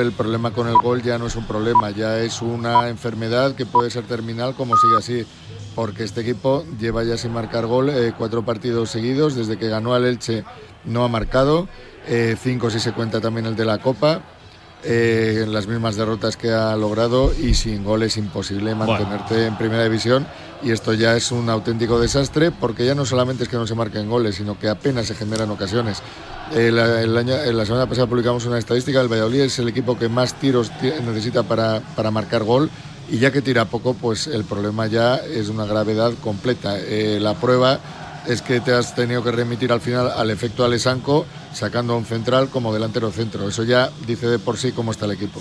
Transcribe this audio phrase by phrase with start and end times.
[0.00, 3.66] El problema con el gol ya no es un problema, ya es una enfermedad que
[3.66, 5.26] puede ser terminal como sigue así,
[5.74, 9.94] porque este equipo lleva ya sin marcar gol eh, cuatro partidos seguidos, desde que ganó
[9.94, 10.44] al Elche
[10.84, 11.68] no ha marcado,
[12.06, 14.22] eh, cinco si se cuenta también el de la Copa,
[14.84, 19.56] eh, en las mismas derrotas que ha logrado y sin gol es imposible mantenerte en
[19.56, 20.26] primera división
[20.62, 23.74] y esto ya es un auténtico desastre porque ya no solamente es que no se
[23.74, 26.02] marquen goles, sino que apenas se generan ocasiones.
[26.54, 30.34] El, año, la semana pasada publicamos una estadística, el Valladolid es el equipo que más
[30.34, 32.70] tiros necesita para, para marcar gol
[33.10, 36.78] y ya que tira poco, pues el problema ya es una gravedad completa.
[36.78, 37.80] Eh, la prueba
[38.28, 42.04] es que te has tenido que remitir al final al efecto Alesanco, sacando a un
[42.04, 43.48] central como delantero centro.
[43.48, 45.40] Eso ya dice de por sí cómo está el equipo.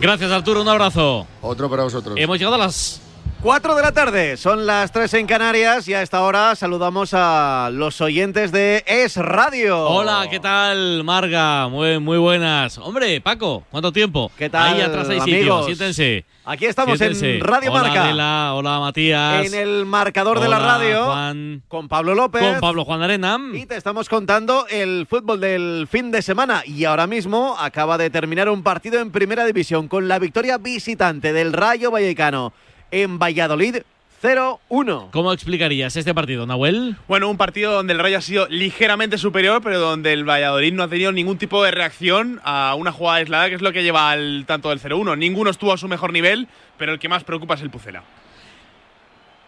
[0.00, 1.26] Gracias Arturo, un abrazo.
[1.40, 2.14] Otro para vosotros.
[2.18, 3.00] Hemos llegado a las
[3.46, 7.70] 4 de la tarde, son las 3 en Canarias y a esta hora saludamos a
[7.72, 9.86] los oyentes de Es Radio.
[9.86, 11.68] Hola, ¿qué tal, Marga?
[11.68, 12.76] Muy, muy buenas.
[12.78, 14.32] Hombre, Paco, ¿cuánto tiempo?
[14.36, 14.74] ¿Qué tal?
[14.74, 16.24] Ahí atrás hay sitio, siéntense.
[16.44, 18.54] Aquí estamos en Radio hola, Marca.
[18.54, 19.46] hola, Matías.
[19.46, 21.04] En el marcador de la radio.
[21.04, 21.62] Juan.
[21.68, 22.42] Con Pablo López.
[22.42, 23.38] Con Pablo Juan Arena.
[23.54, 26.64] Y te estamos contando el fútbol del fin de semana.
[26.66, 31.32] Y ahora mismo acaba de terminar un partido en Primera División con la victoria visitante
[31.32, 32.52] del Rayo Vallecano
[32.90, 33.78] en Valladolid
[34.22, 35.10] 0-1.
[35.10, 36.96] ¿Cómo explicarías este partido, Nahuel?
[37.06, 40.84] Bueno, un partido donde el Rayo ha sido ligeramente superior, pero donde el Valladolid no
[40.84, 44.10] ha tenido ningún tipo de reacción a una jugada aislada, que es lo que lleva
[44.10, 45.18] al tanto del 0-1.
[45.18, 48.02] Ninguno estuvo a su mejor nivel, pero el que más preocupa es el Pucela.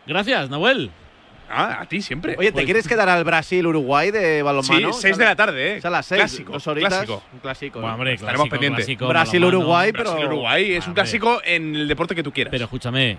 [0.07, 0.91] Gracias, Nahuel.
[1.51, 2.37] Ah, a ti siempre.
[2.39, 4.93] Oye, ¿te Pues- quieres quedar al Brasil-Uruguay de balonmano?
[4.93, 5.77] Sí, 6 de la tarde, ¿eh?
[5.79, 6.21] Es a las 6.
[6.21, 7.23] Clásico, Dos horitas, clásico.
[7.33, 7.81] Un clásico.
[7.81, 9.09] Bueno, hombre, Estaremos clásico, pendientes.
[9.09, 10.11] Brasil-Uruguay, pero.
[10.13, 12.51] Brasil-Uruguay es un clásico en el deporte que tú quieras.
[12.51, 13.19] Pero escúchame,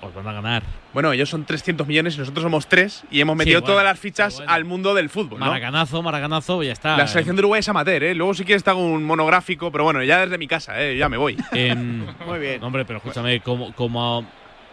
[0.00, 0.62] os van a ganar.
[0.92, 3.84] bueno, ellos son 300 millones y nosotros somos 3 y hemos Sí, metido bueno, todas
[3.84, 4.52] las fichas bueno.
[4.52, 5.46] al mundo del fútbol, ¿no?
[5.46, 6.96] Maracanazo, maracanazo, ya está.
[6.96, 8.14] La selección de Uruguay es amateur, ¿eh?
[8.14, 10.96] Luego si quieres te hago un monográfico, pero bueno, ya desde mi casa, ¿eh?
[10.96, 11.36] Ya me voy.
[11.52, 12.62] Em, Muy bien.
[12.64, 14.24] Hombre, pero escúchame, como, como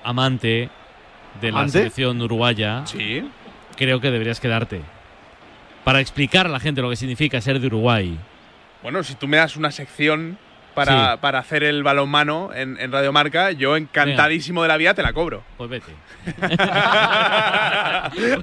[0.03, 0.69] amante
[1.41, 1.79] de la ¿Amante?
[1.79, 3.27] selección uruguaya, Sí.
[3.75, 4.81] creo que deberías quedarte.
[5.83, 8.17] Para explicar a la gente lo que significa ser de Uruguay.
[8.81, 10.37] Bueno, si tú me das una sección
[10.73, 11.17] para, Sí.
[11.21, 15.13] para hacer el balonmano en, en Radio Marca, yo encantadísimo de la vida te la
[15.13, 15.43] cobro.
[15.57, 15.91] Pues vete.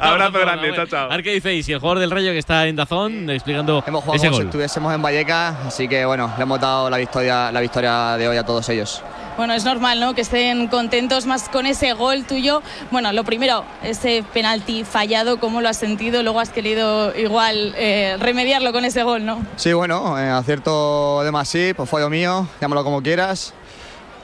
[0.00, 1.06] Abrazo grande, chao, chao.
[1.10, 1.68] A ver qué diceis.
[1.68, 4.42] Y el jugador del Rayo que está en Dazón explicando Hemos jugado ese como si
[4.42, 4.46] gol.
[4.48, 8.36] estuviésemos en Vallecas, así que bueno, le hemos dado la victoria, la victoria de hoy
[8.36, 9.02] a todos ellos.
[9.36, 10.14] Bueno, es normal, ¿no?
[10.14, 12.62] Que estén contentos más con ese gol tuyo.
[12.90, 16.22] Bueno, lo primero, ese penalti fallado, ¿cómo lo has sentido?
[16.22, 19.44] Luego has querido igual eh, remediarlo con ese gol, ¿no?
[19.56, 23.54] Sí, bueno, eh, acierto de más sí, pues fallo mío, llámalo como quieras,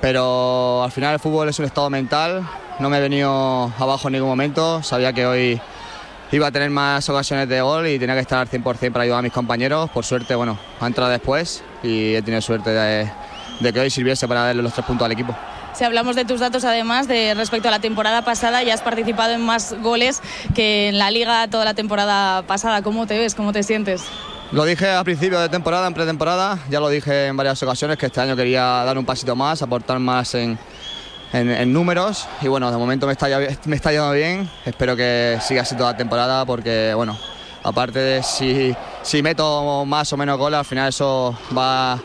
[0.03, 2.47] pero al final el fútbol es un estado mental,
[2.79, 5.61] no me he venido abajo en ningún momento, sabía que hoy
[6.33, 9.21] iba a tener más ocasiones de gol y tenía que estar al 100% para ayudar
[9.21, 13.11] a mis compañeros, por suerte, bueno, ha entrado después y he tenido suerte de,
[13.61, 15.35] de que hoy sirviese para darle los tres puntos al equipo.
[15.75, 19.33] Si hablamos de tus datos, además, de respecto a la temporada pasada, ya has participado
[19.35, 20.21] en más goles
[20.55, 22.83] que en la liga toda la temporada pasada.
[22.83, 23.35] ¿Cómo te ves?
[23.35, 24.03] ¿Cómo te sientes?
[24.51, 28.07] Lo dije al principio de temporada, en pretemporada, ya lo dije en varias ocasiones que
[28.07, 30.59] este año quería dar un pasito más, aportar más en,
[31.35, 33.27] en- en números y bueno, de momento me está,
[33.67, 37.19] me está yendo bien, espero que siga así toda la temporada porque bueno,
[37.63, 41.99] aparte de si, si meto más o menos goles, al final eso va,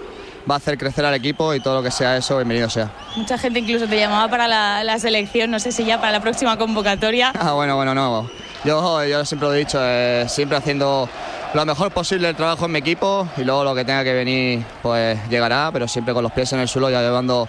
[0.49, 2.89] va a hacer crecer al equipo y todo lo que sea eso, bienvenido sea.
[3.15, 6.19] Mucha gente incluso te llamaba para la, la selección, no sé si ya para la
[6.21, 7.31] próxima convocatoria.
[7.39, 8.29] Ah, bueno, bueno, no.
[8.63, 11.09] Yo, yo siempre lo he dicho, eh, siempre haciendo
[11.53, 14.63] lo mejor posible el trabajo en mi equipo y luego lo que tenga que venir
[14.81, 17.47] pues llegará, pero siempre con los pies en el suelo ya llevando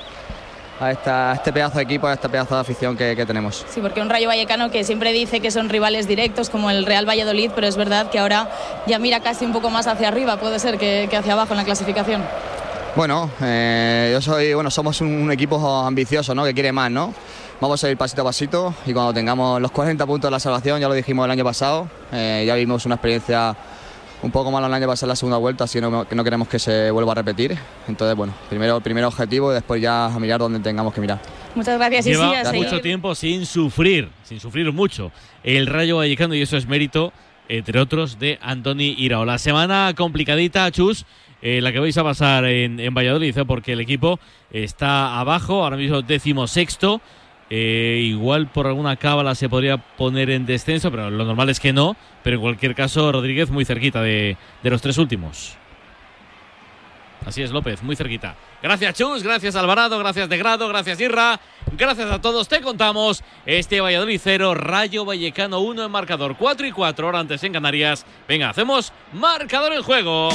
[0.80, 3.64] a, esta- a este pedazo de equipo, a este pedazo de afición que, que tenemos.
[3.68, 7.08] Sí, porque un Rayo Vallecano que siempre dice que son rivales directos como el Real
[7.08, 8.48] Valladolid, pero es verdad que ahora
[8.86, 11.58] ya mira casi un poco más hacia arriba, puede ser que, que hacia abajo en
[11.58, 12.22] la clasificación.
[12.96, 16.44] Bueno, eh, yo soy, bueno, somos un, un equipo ambicioso, ¿no?
[16.44, 17.12] Que quiere más, ¿no?
[17.60, 20.80] Vamos a ir pasito a pasito y cuando tengamos los 40 puntos de la salvación,
[20.80, 23.56] ya lo dijimos el año pasado, eh, ya vimos una experiencia
[24.22, 26.22] un poco mala el año pasado en la segunda vuelta, así que no, que no
[26.22, 27.56] queremos que se vuelva a repetir.
[27.88, 31.20] Entonces, bueno, primero el primer objetivo y después ya a mirar donde tengamos que mirar.
[31.54, 32.64] Muchas gracias y Lleva a seguir.
[32.64, 35.10] mucho tiempo sin sufrir, sin sufrir mucho,
[35.42, 37.12] el Rayo Vallecano y eso es mérito,
[37.48, 39.38] entre otros, de Antoni Iraola.
[39.38, 41.04] Semana complicadita, Chus,
[41.44, 43.44] eh, la que vais a pasar en, en Valladolid, ¿eh?
[43.44, 44.18] porque el equipo
[44.50, 47.02] está abajo, ahora mismo décimo sexto.
[47.50, 51.74] Eh, igual por alguna cábala se podría poner en descenso, pero lo normal es que
[51.74, 51.96] no.
[52.22, 55.58] Pero en cualquier caso, Rodríguez muy cerquita de, de los tres últimos.
[57.26, 58.36] Así es, López, muy cerquita.
[58.62, 61.38] Gracias, Chus, gracias, Alvarado, gracias, De Grado, gracias, Irra.
[61.72, 66.72] Gracias a todos, te contamos este Valladolid 0, Rayo Vallecano 1 en marcador 4 y
[66.72, 68.06] 4, hora antes en Canarias.
[68.26, 70.30] Venga, hacemos marcador en juego.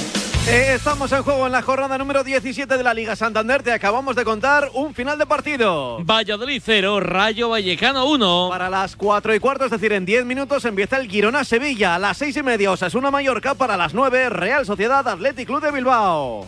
[0.47, 3.61] Eh, estamos en juego en la jornada número 17 de la Liga Santander.
[3.61, 5.99] Te acabamos de contar un final de partido.
[6.03, 8.47] Valladolid 0, Rayo Vallecano 1.
[8.49, 11.95] Para las 4 y cuarto, es decir, en 10 minutos empieza el Girona Sevilla.
[11.95, 13.53] A las 6 y media, Osasuna Mallorca.
[13.53, 16.47] Para las 9, Real Sociedad Athletic Club de Bilbao.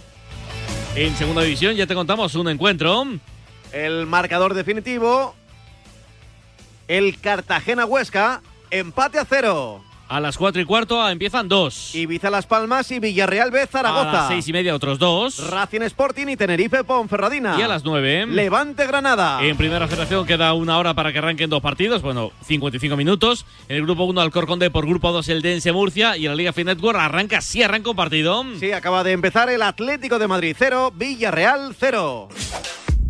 [0.96, 3.06] En segunda división ya te contamos un encuentro.
[3.72, 5.36] El marcador definitivo.
[6.88, 8.42] El Cartagena Huesca.
[8.72, 9.84] Empate a cero.
[10.12, 11.96] A las 4 y cuarto empiezan dos.
[11.96, 14.10] Ibiza Las Palmas y Villarreal B Zaragoza.
[14.10, 15.50] A las 6 y media otros dos.
[15.50, 17.56] Racing Sporting y Tenerife Ponferradina.
[17.58, 18.25] Y a las 9.
[18.28, 19.42] Levante Granada.
[19.42, 22.02] En primera federación queda una hora para que arranquen dos partidos.
[22.02, 23.46] Bueno, 55 minutos.
[23.69, 26.18] En el grupo 1 Alcorcón de por grupo 2 el Dense Murcia.
[26.18, 28.44] Y en la Liga Fin Network arranca, sí arranca un partido.
[28.60, 32.28] Sí, acaba de empezar el Atlético de Madrid 0, Villarreal 0.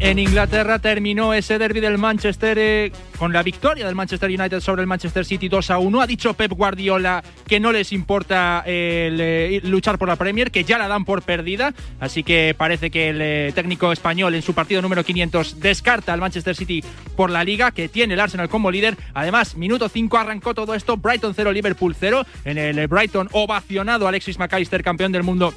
[0.04, 4.82] En Inglaterra terminó ese derby del Manchester eh, con la victoria del Manchester United sobre
[4.82, 6.02] el Manchester City 2 a 1.
[6.02, 10.80] Ha dicho Pep Guardiola que no les importa eh, luchar por la Premier, que ya
[10.80, 11.76] la dan por perdida.
[12.00, 16.20] Así que parece que el eh, técnico español en su partido número 500 descarta al
[16.20, 16.84] Manchester City
[17.16, 18.98] por la liga, que tiene el Arsenal como líder.
[19.14, 20.98] Además, minuto 5 arrancó todo esto.
[20.98, 22.26] Brighton 0, Liverpool 0.
[22.46, 25.54] En el Brighton ovacionado Alexis McAllister, campeón del mundo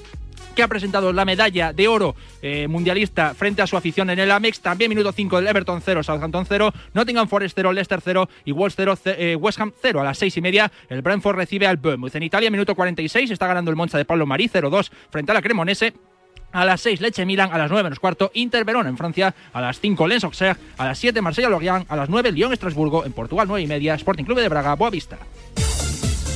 [0.55, 4.31] que ha presentado la medalla de oro eh, mundialista frente a su afición en el
[4.31, 4.61] Amex.
[4.61, 8.75] También minuto 5 del Everton 0, Southampton 0, Nottingham Forest 0, Leicester 0 y Wolves
[8.77, 10.01] 0, eh, West Ham 0.
[10.01, 12.15] A las 6 y media el Brentford recibe al Bournemouth.
[12.15, 15.43] En Italia, minuto 46, está ganando el Monza de Pablo Marí 0-2 frente a la
[15.43, 15.95] Cremonese.
[16.53, 19.61] A las 6 Leche Milan, a las 9 menos cuarto Inter Verona en Francia, a
[19.61, 23.12] las 5 Lens Auxerre, a las 7 Marsella Lorient, a las 9 Lyon Estrasburgo, en
[23.12, 25.19] Portugal 9 y media Sporting Club de Braga, Boavista.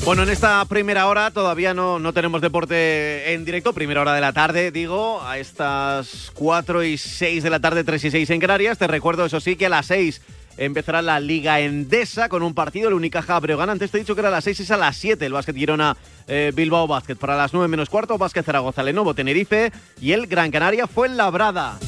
[0.08, 4.22] Bueno, en esta primera hora todavía no, no tenemos deporte en directo, primera hora de
[4.22, 8.40] la tarde, digo, a estas 4 y 6 de la tarde, 3 y 6 en
[8.40, 8.78] Canarias.
[8.78, 10.22] Te recuerdo, eso sí, que a las 6
[10.56, 13.68] empezará la Liga Endesa con un partido, el Unicaja Breogán.
[13.68, 15.54] Antes te he dicho que era a las 6, es a las 7 el Básquet
[15.54, 15.94] Girona
[16.26, 17.18] eh, Bilbao Básquet.
[17.18, 21.18] Para las 9 menos cuarto, Básquet Zaragoza, Lenovo Tenerife y el Gran Canaria fue en
[21.18, 21.78] Labrada.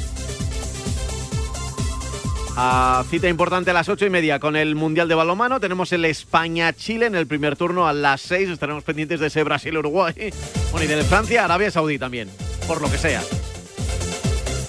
[2.63, 5.61] A cita importante a las ocho y media con el Mundial de Balomano.
[5.61, 8.51] Tenemos el España-Chile en el primer turno a las seis.
[8.51, 10.13] Estaremos pendientes de ese Brasil-Uruguay.
[10.71, 12.29] Bueno, y de Francia, Arabia Saudí también,
[12.69, 13.23] por lo que sea.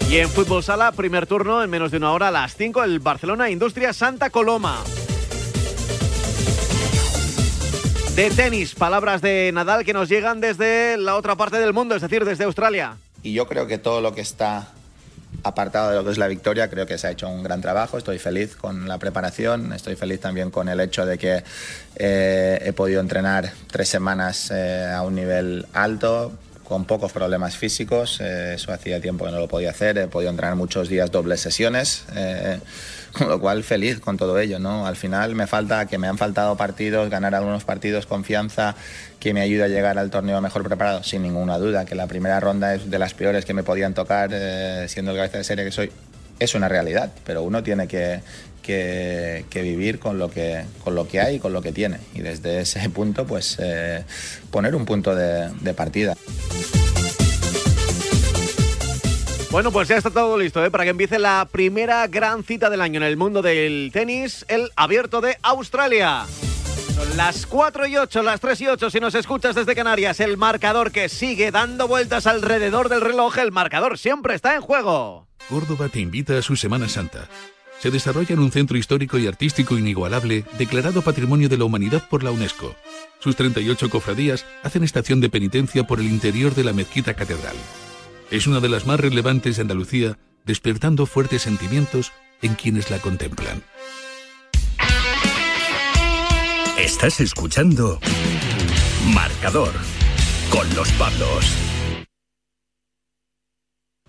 [0.09, 2.99] Y en fútbol sala, primer turno en menos de una hora a las 5, el
[2.99, 4.81] Barcelona Industria Santa Coloma.
[8.15, 12.01] De tenis, palabras de Nadal que nos llegan desde la otra parte del mundo, es
[12.01, 12.95] decir, desde Australia.
[13.21, 14.71] Y yo creo que todo lo que está
[15.43, 17.97] apartado de lo que es la victoria, creo que se ha hecho un gran trabajo.
[17.97, 21.43] Estoy feliz con la preparación, estoy feliz también con el hecho de que
[21.95, 26.31] eh, he podido entrenar tres semanas eh, a un nivel alto
[26.71, 30.31] con pocos problemas físicos, eh, eso hacía tiempo que no lo podía hacer, he podido
[30.31, 32.61] entrenar muchos días dobles sesiones, eh,
[33.11, 34.87] con lo cual feliz con todo ello, ¿no?
[34.87, 38.75] Al final me falta, que me han faltado partidos, ganar algunos partidos, confianza,
[39.19, 42.39] que me ayude a llegar al torneo mejor preparado, sin ninguna duda, que la primera
[42.39, 45.65] ronda es de las peores que me podían tocar, eh, siendo el cabeza de serie
[45.65, 45.91] que soy,
[46.39, 48.21] es una realidad, pero uno tiene que,
[48.61, 51.99] que, que, vivir con lo que, con lo que hay y con lo que tiene.
[52.13, 54.03] Y desde ese punto, pues eh,
[54.49, 56.15] poner un punto de, de, partida.
[59.51, 60.71] Bueno, pues ya está todo listo ¿eh?
[60.71, 64.69] para que empiece la primera gran cita del año en el mundo del tenis, el
[64.77, 66.25] abierto de Australia.
[66.95, 70.21] Son las 4 y 8, las 3 y 8 si nos escuchas desde Canarias.
[70.21, 75.27] El marcador que sigue dando vueltas alrededor del reloj, el marcador siempre está en juego.
[75.49, 77.27] Córdoba te invita a su Semana Santa
[77.81, 82.21] se desarrolla en un centro histórico y artístico inigualable declarado Patrimonio de la Humanidad por
[82.21, 82.75] la UNESCO.
[83.19, 87.55] Sus 38 cofradías hacen estación de penitencia por el interior de la mezquita catedral.
[88.29, 92.11] Es una de las más relevantes de Andalucía, despertando fuertes sentimientos
[92.43, 93.63] en quienes la contemplan.
[96.77, 97.99] Estás escuchando
[99.11, 99.73] Marcador
[100.51, 101.57] con los Pablos.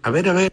[0.03, 0.53] A ver, a ver.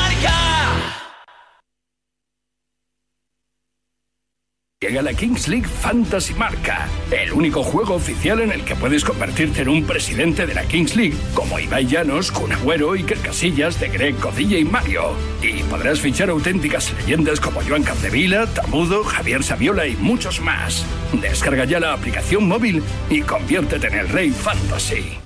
[4.83, 9.61] Llega la Kings League Fantasy Marca, el único juego oficial en el que puedes convertirte
[9.61, 13.89] en un presidente de la Kings League, como Ibai Llanos, Kun Agüero, Iker Casillas, De
[13.89, 15.13] Greg, Codilla y Mario.
[15.43, 20.83] Y podrás fichar auténticas leyendas como Joan Capdevila, Tamudo, Javier Saviola y muchos más.
[21.13, 25.19] Descarga ya la aplicación móvil y conviértete en el rey fantasy.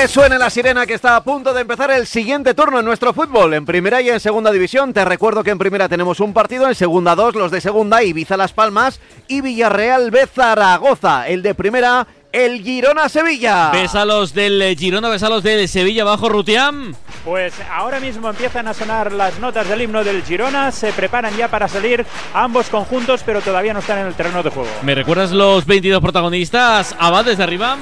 [0.00, 3.12] Que suene la sirena que está a punto de empezar el siguiente turno en nuestro
[3.12, 3.52] fútbol.
[3.52, 4.94] En primera y en segunda división.
[4.94, 8.38] Te recuerdo que en primera tenemos un partido, en segunda dos, los de segunda, Ibiza
[8.38, 11.28] Las Palmas y Villarreal B Zaragoza.
[11.28, 13.72] El de primera, el Girona Sevilla.
[13.72, 16.94] Ves a los del eh, Girona, ves a los del Sevilla bajo Rutiam.
[17.22, 21.48] Pues ahora mismo empiezan a sonar las notas del himno del Girona, se preparan ya
[21.48, 24.70] para salir ambos conjuntos, pero todavía no están en el terreno de juego.
[24.80, 26.96] ¿Me recuerdas los 22 protagonistas?
[26.98, 27.76] Abad desde arriba.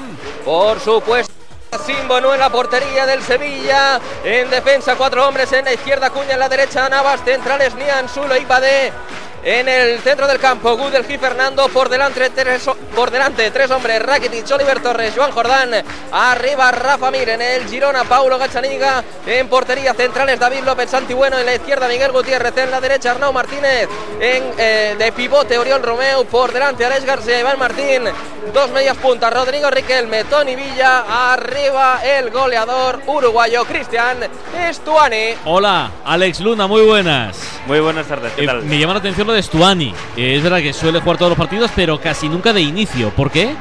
[0.45, 1.38] Por supuesto.
[1.77, 4.01] Simbono en la portería del Sevilla.
[4.25, 8.37] En defensa, cuatro hombres en la izquierda, Cuña en la derecha, Navas, centrales, Nian, Sulo
[8.37, 8.93] y Bade.
[9.45, 11.69] En el centro del campo, Gudel y Fernando.
[11.69, 15.71] Por delante, tres, por delante, tres hombres: Rakitic, Oliver Torres, Joan Jordán.
[16.13, 17.29] Arriba, Rafa Mir.
[17.29, 19.03] En el Girona, Paulo Gachaniga.
[19.27, 21.39] En portería, centrales, David López Santibueno.
[21.39, 22.57] En la izquierda, Miguel Gutiérrez.
[22.59, 23.89] En la derecha, Arnau Martínez.
[24.21, 26.25] En eh, de pivote, Oriol Romeo.
[26.25, 28.03] Por delante, Alex García, Iván Martín.
[28.53, 31.33] Dos medias puntas, Rodrigo Riquelme, Tony Villa.
[31.33, 34.19] Arriba, el goleador uruguayo, Cristian
[34.67, 35.35] Estuani.
[35.45, 37.37] Hola, Alex Luna, muy buenas.
[37.67, 38.63] Muy buenas tardes, ¿qué Eh, tal?
[38.63, 39.95] me llama la atención de Stuani.
[40.17, 43.11] Es verdad que suele jugar todos los partidos, pero casi nunca de inicio.
[43.11, 43.55] ¿Por qué?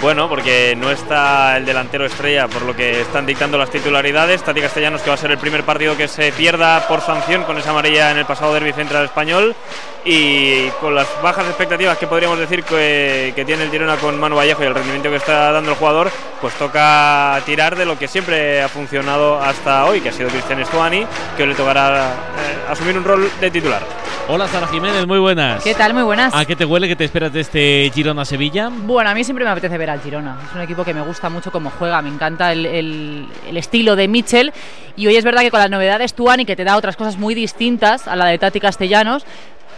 [0.00, 4.44] Bueno, porque no está el delantero estrella, por lo que están dictando las titularidades.
[4.44, 7.58] Tati Castellanos, que va a ser el primer partido que se pierda por sanción con
[7.58, 9.56] esa amarilla en el pasado derbi central español.
[10.04, 14.36] Y con las bajas expectativas que podríamos decir que, que tiene el Girona con Manu
[14.36, 18.06] Vallejo y el rendimiento que está dando el jugador, pues toca tirar de lo que
[18.06, 21.04] siempre ha funcionado hasta hoy, que ha sido Cristian Estuani,
[21.36, 23.82] que hoy le tocará eh, asumir un rol de titular.
[24.30, 25.64] Hola, Sara Jiménez, muy buenas.
[25.64, 25.94] ¿Qué tal?
[25.94, 26.34] Muy buenas.
[26.34, 26.86] ¿A qué te huele?
[26.86, 28.68] ¿Qué te esperas de este Girona-Sevilla?
[28.70, 30.38] Bueno, a mí siempre me apetece ver al Girona.
[30.48, 34.52] Es un equipo que me gusta mucho cómo juega, me encanta el, estilo de Mitchell.
[34.96, 37.34] Y hoy es verdad que con las novedades Tuani, que te da otras cosas muy
[37.34, 39.24] distintas a la de Tati Castellanos,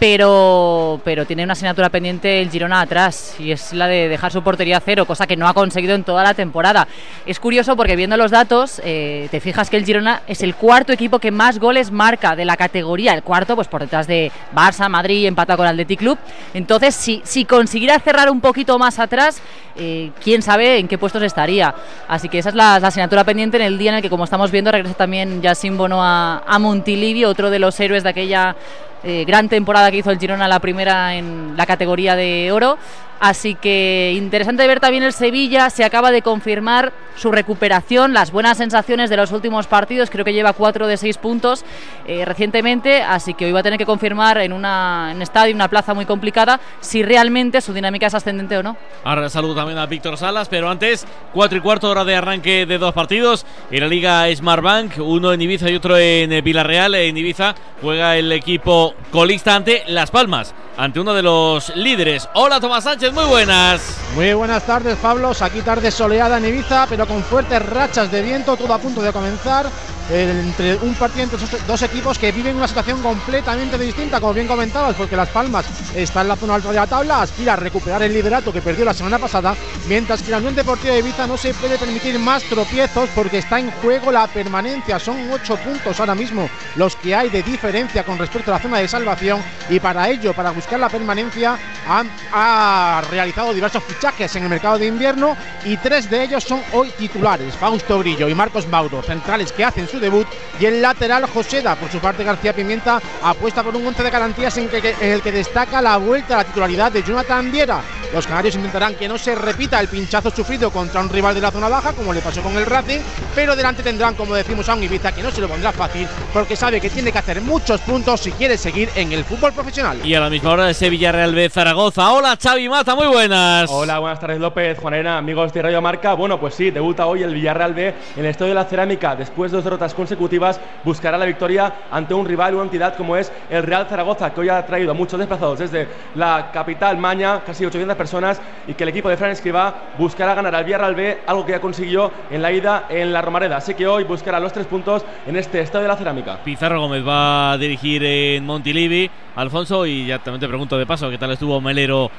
[0.00, 4.42] pero, pero tiene una asignatura pendiente el Girona atrás y es la de dejar su
[4.42, 6.88] portería a cero, cosa que no ha conseguido en toda la temporada.
[7.26, 10.94] Es curioso porque viendo los datos, eh, te fijas que el Girona es el cuarto
[10.94, 14.88] equipo que más goles marca de la categoría, el cuarto pues por detrás de Barça,
[14.88, 16.18] Madrid, empata con Athletic Club.
[16.54, 19.42] Entonces, si, si consiguiera cerrar un poquito más atrás,
[19.76, 21.74] eh, quién sabe en qué puestos estaría.
[22.08, 24.50] Así que esa es la, asignatura pendiente en el día en el que, como estamos
[24.50, 28.56] viendo, regresa también Yacine Bono a, a Montilivi, otro de los héroes de aquella
[29.02, 32.78] eh, gran temporada que hizo el Girona, la primera en la categoría de oro.
[33.20, 38.56] Así que interesante ver también el Sevilla, se acaba de confirmar su recuperación, las buenas
[38.56, 41.64] sensaciones de los últimos partidos, creo que lleva 4 de 6 puntos
[42.06, 45.54] eh, recientemente, así que hoy va a tener que confirmar en, una, en un estadio,
[45.54, 48.76] una plaza muy complicada, si realmente su dinámica es ascendente o no.
[49.04, 52.78] Ahora saludo también a Víctor Salas, pero antes, cuatro y cuarto hora de arranque de
[52.78, 53.44] dos partidos.
[53.70, 56.94] En la Liga Smartbank, uno en Ibiza y otro en eh, Villarreal.
[56.94, 62.28] En Ibiza juega el equipo colista ante Las Palmas, ante uno de los líderes.
[62.34, 63.80] Hola Tomás Sánchez, muy buenas.
[64.14, 65.40] Muy buenas tardes, Pablos.
[65.42, 69.12] Aquí tarde soleada en Ibiza, pero con fuertes rachas de viento, todo a punto de
[69.12, 69.66] comenzar.
[70.12, 71.38] eh, entre un partido entre
[71.68, 75.64] dos, equipos que viven una situación completamente distinta, como bien comentabas, porque Las Palmas
[75.94, 78.84] está en la zona alta de la tabla, aspira a recuperar el liderato que perdió
[78.84, 79.54] la semana pasada,
[79.86, 83.60] mientras que la Unión Deportiva de Ibiza no se puede permitir más tropiezos porque está
[83.60, 84.98] en juego la permanencia.
[84.98, 88.78] Son ocho puntos ahora mismo los que hay de diferencia con respecto a la zona
[88.78, 91.56] de salvación y para ello, para buscar la permanencia,
[91.88, 96.62] han- ha realizado diversos fichajes en el mercado de invierno y tres de ellos son
[96.72, 97.54] hoy titulares.
[97.54, 100.26] Fausto Brillo y Marcos Mauro, centrales que hacen su debut
[100.58, 101.76] y el lateral Joseda.
[101.76, 104.68] Por su parte, García Pimienta apuesta por un once de garantías en,
[105.00, 107.80] el que destaca la vuelta a la titularidad de Jonathan Viera.
[108.12, 111.52] Los canarios intentarán que no se repita el pinchazo sufrido contra un rival de la
[111.52, 112.98] zona baja, como le pasó con el Racing,
[113.36, 116.56] pero delante tendrán, como decimos, a un Ibiza que no se lo pondrá fácil, porque
[116.56, 120.04] sabe que tiene que hacer muchos puntos si quiere seguir en el fútbol profesional.
[120.04, 122.10] Y a la misma hora de Sevilla Real B Zaragoza.
[122.10, 123.70] Hola Xavi Mata, muy buenas.
[123.70, 126.14] Hola, buenas tardes López, Juanera, amigos de Radio Marca.
[126.14, 129.14] Bueno, pues sí, debuta hoy el Villarreal B en el Estadio de la Cerámica.
[129.14, 133.30] Después de dos derrotas consecutivas, buscará la victoria ante un rival, una entidad como es
[133.48, 137.96] el Real Zaragoza, que hoy ha traído muchos desplazados desde la capital Maña, casi 800
[137.96, 141.52] personas, y que el equipo de Fran Escribá buscará ganar al Villarreal B, algo que
[141.52, 143.58] ya consiguió en la ida en la Romareda.
[143.58, 146.40] Así que hoy buscará los tres puntos en este Estadio de la Cerámica.
[146.42, 149.10] Pizarro Gómez va a dirigir en Montilivi.
[149.36, 152.10] Alfonso, y ya también te pregunto de paso, ¿qué tal estuvo Melero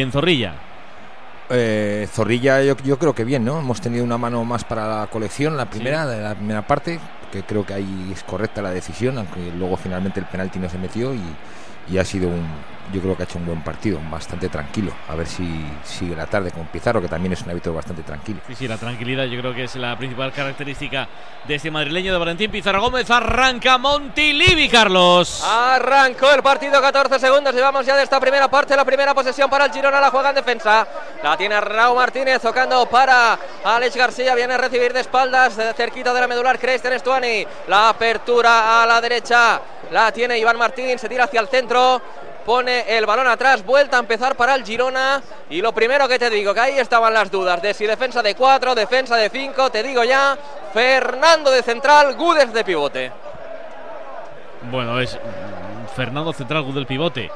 [0.00, 0.54] en Zorrilla?
[1.50, 3.58] Eh, Zorrilla yo, yo, creo que bien, ¿no?
[3.58, 6.10] Hemos tenido una mano más para la colección, la primera, sí.
[6.10, 7.00] de la primera parte,
[7.32, 10.78] que creo que ahí es correcta la decisión, aunque luego finalmente el penalti no se
[10.78, 11.20] metió y,
[11.90, 12.46] y ha sido un,
[12.92, 14.92] yo creo que ha hecho un buen partido, bastante tranquilo.
[15.08, 18.40] A ver si sigue la tarde con Pizarro, que también es un hábito bastante tranquilo.
[18.46, 21.08] Sí, sí, la tranquilidad yo creo que es la principal característica
[21.46, 23.10] de este madrileño de Valentín Pizarro Gómez.
[23.10, 25.44] Arranca Montilivi, Carlos.
[25.44, 27.54] Arrancó el partido, 14 segundos.
[27.54, 28.76] Llevamos ya de esta primera parte.
[28.76, 30.86] La primera posesión para el Girona, la juega en defensa.
[31.22, 34.34] La tiene Raúl Martínez tocando para Alex García.
[34.34, 37.46] Viene a recibir de espaldas, cerquita de la medular, Cristian Estuani.
[37.66, 40.98] La apertura a la derecha la tiene Iván Martín.
[40.98, 42.00] Se tira hacia el centro
[42.44, 45.22] pone el balón atrás, vuelta a empezar para el Girona.
[45.50, 48.34] Y lo primero que te digo, que ahí estaban las dudas de si defensa de
[48.34, 50.34] 4, defensa de 5, te digo ya,
[50.72, 53.12] Fernando de central, Gudes de pivote.
[54.70, 55.18] Bueno, es
[55.94, 57.30] Fernando central, Gudes pivote.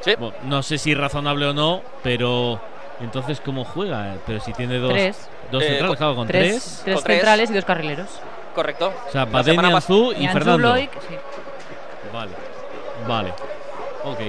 [0.00, 0.14] Sí.
[0.18, 2.58] Bueno, no sé si razonable o no, pero
[3.00, 4.14] entonces ¿cómo juega?
[4.26, 5.28] Pero si tiene dos, tres.
[5.50, 6.80] dos Eh, centrales, con- Tres, tres.
[6.84, 7.16] tres Con tres.
[7.18, 8.08] centrales y dos carrileros.
[8.54, 8.90] Correcto.
[9.08, 10.76] O sea, Nianzú y Fernando.
[10.76, 10.88] Sí.
[12.16, 12.32] Vale,
[13.06, 13.34] vale.
[14.04, 14.20] Ok.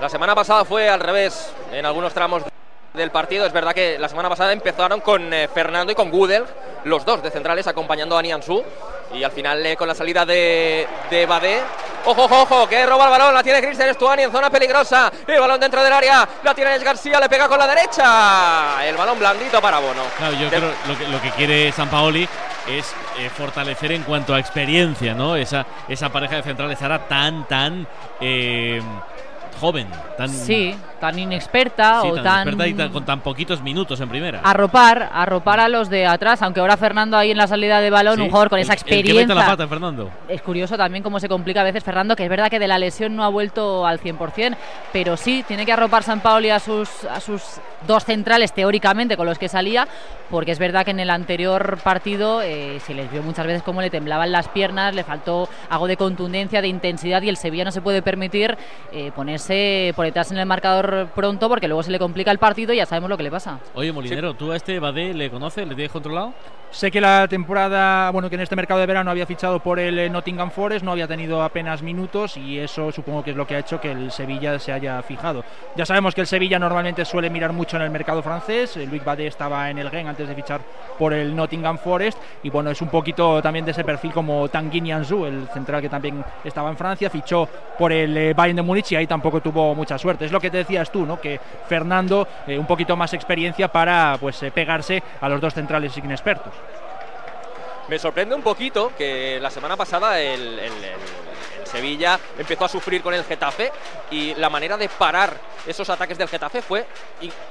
[0.00, 2.42] La semana pasada fue al revés en algunos tramos
[2.94, 3.46] del partido.
[3.46, 6.44] Es verdad que la semana pasada empezaron con eh, Fernando y con Gudel,
[6.84, 8.64] los dos de centrales, acompañando a Nianzú.
[9.12, 11.60] Y al final, eh, con la salida de, de Badé.
[12.06, 13.34] Ojo, ojo, ojo, que roba el balón.
[13.34, 15.12] La tiene Cristian Estuani en zona peligrosa.
[15.26, 16.28] El balón dentro del área.
[16.42, 18.84] La tiene Alex García, le pega con la derecha.
[18.84, 20.02] El balón blandito para Bono.
[20.18, 22.28] Claro, yo De- creo lo que, lo que quiere San Paoli
[22.78, 25.36] es eh, fortalecer en cuanto a experiencia, ¿no?
[25.36, 27.86] Esa, esa pareja de centrales ahora tan, tan
[28.20, 28.80] eh,
[29.58, 29.86] joven,
[30.16, 34.00] tan, Sí, tan inexperta sí, o tan tan, experta y tan- con tan poquitos minutos
[34.00, 34.40] en primera.
[34.44, 38.16] arropar, arropar a los de atrás, aunque ahora Fernando ahí en la salida de balón,
[38.16, 39.34] Sí, un jugador con el- esa el que mete experiencia.
[39.34, 40.10] la pata, Fernando.
[40.28, 42.78] Es curioso también cómo se complica a veces Fernando, que es verdad que de la
[42.78, 44.56] lesión no ha vuelto al 100%,
[44.92, 47.42] pero sí, tiene que arropar San Paoli a sus, a sus
[47.86, 49.88] dos centrales teóricamente con los que salía,
[50.30, 53.80] porque es verdad que en el anterior partido eh, se les vio muchas veces cómo
[53.80, 57.72] le temblaban las piernas, le faltó algo de contundencia, de intensidad y el Sevilla no
[57.72, 58.56] se puede permitir
[58.92, 59.10] eh,
[59.40, 62.76] ponerse por detrás en el marcador pronto porque luego se le complica el partido y
[62.76, 63.58] ya sabemos lo que le pasa.
[63.74, 65.66] Oye, Molinero, ¿tú a este Badé le conoces?
[65.66, 66.34] ¿Le tienes controlado?
[66.70, 69.98] Sé que la temporada, bueno, que en este mercado de verano había fichado por el
[69.98, 73.56] eh, Nottingham Forest, no había tenido apenas minutos y eso supongo que es lo que
[73.56, 75.42] ha hecho que el Sevilla se haya fijado.
[75.74, 79.04] Ya sabemos que el Sevilla normalmente suele mirar mucho en el mercado francés, eh, Luis
[79.04, 80.60] Badé estaba en el Gen antes de fichar
[80.96, 84.80] por el Nottingham Forest y bueno, es un poquito también de ese perfil como Tanguy
[84.80, 88.92] Nianzou, el central que también estaba en Francia, fichó por el eh, Bayern de Múnich
[88.92, 90.24] y ahí tampoco tuvo mucha suerte.
[90.24, 91.20] Es lo que te decías tú, ¿no?
[91.20, 91.38] Que
[91.68, 96.52] Fernando eh, un poquito más experiencia para pues eh, pegarse a los dos centrales inexpertos.
[97.88, 100.84] Me sorprende un poquito que la semana pasada el, el- el-
[101.60, 103.70] el Sevilla empezó a sufrir con el Getafe
[104.10, 105.34] y la manera de parar
[105.66, 106.86] esos ataques del Getafe fue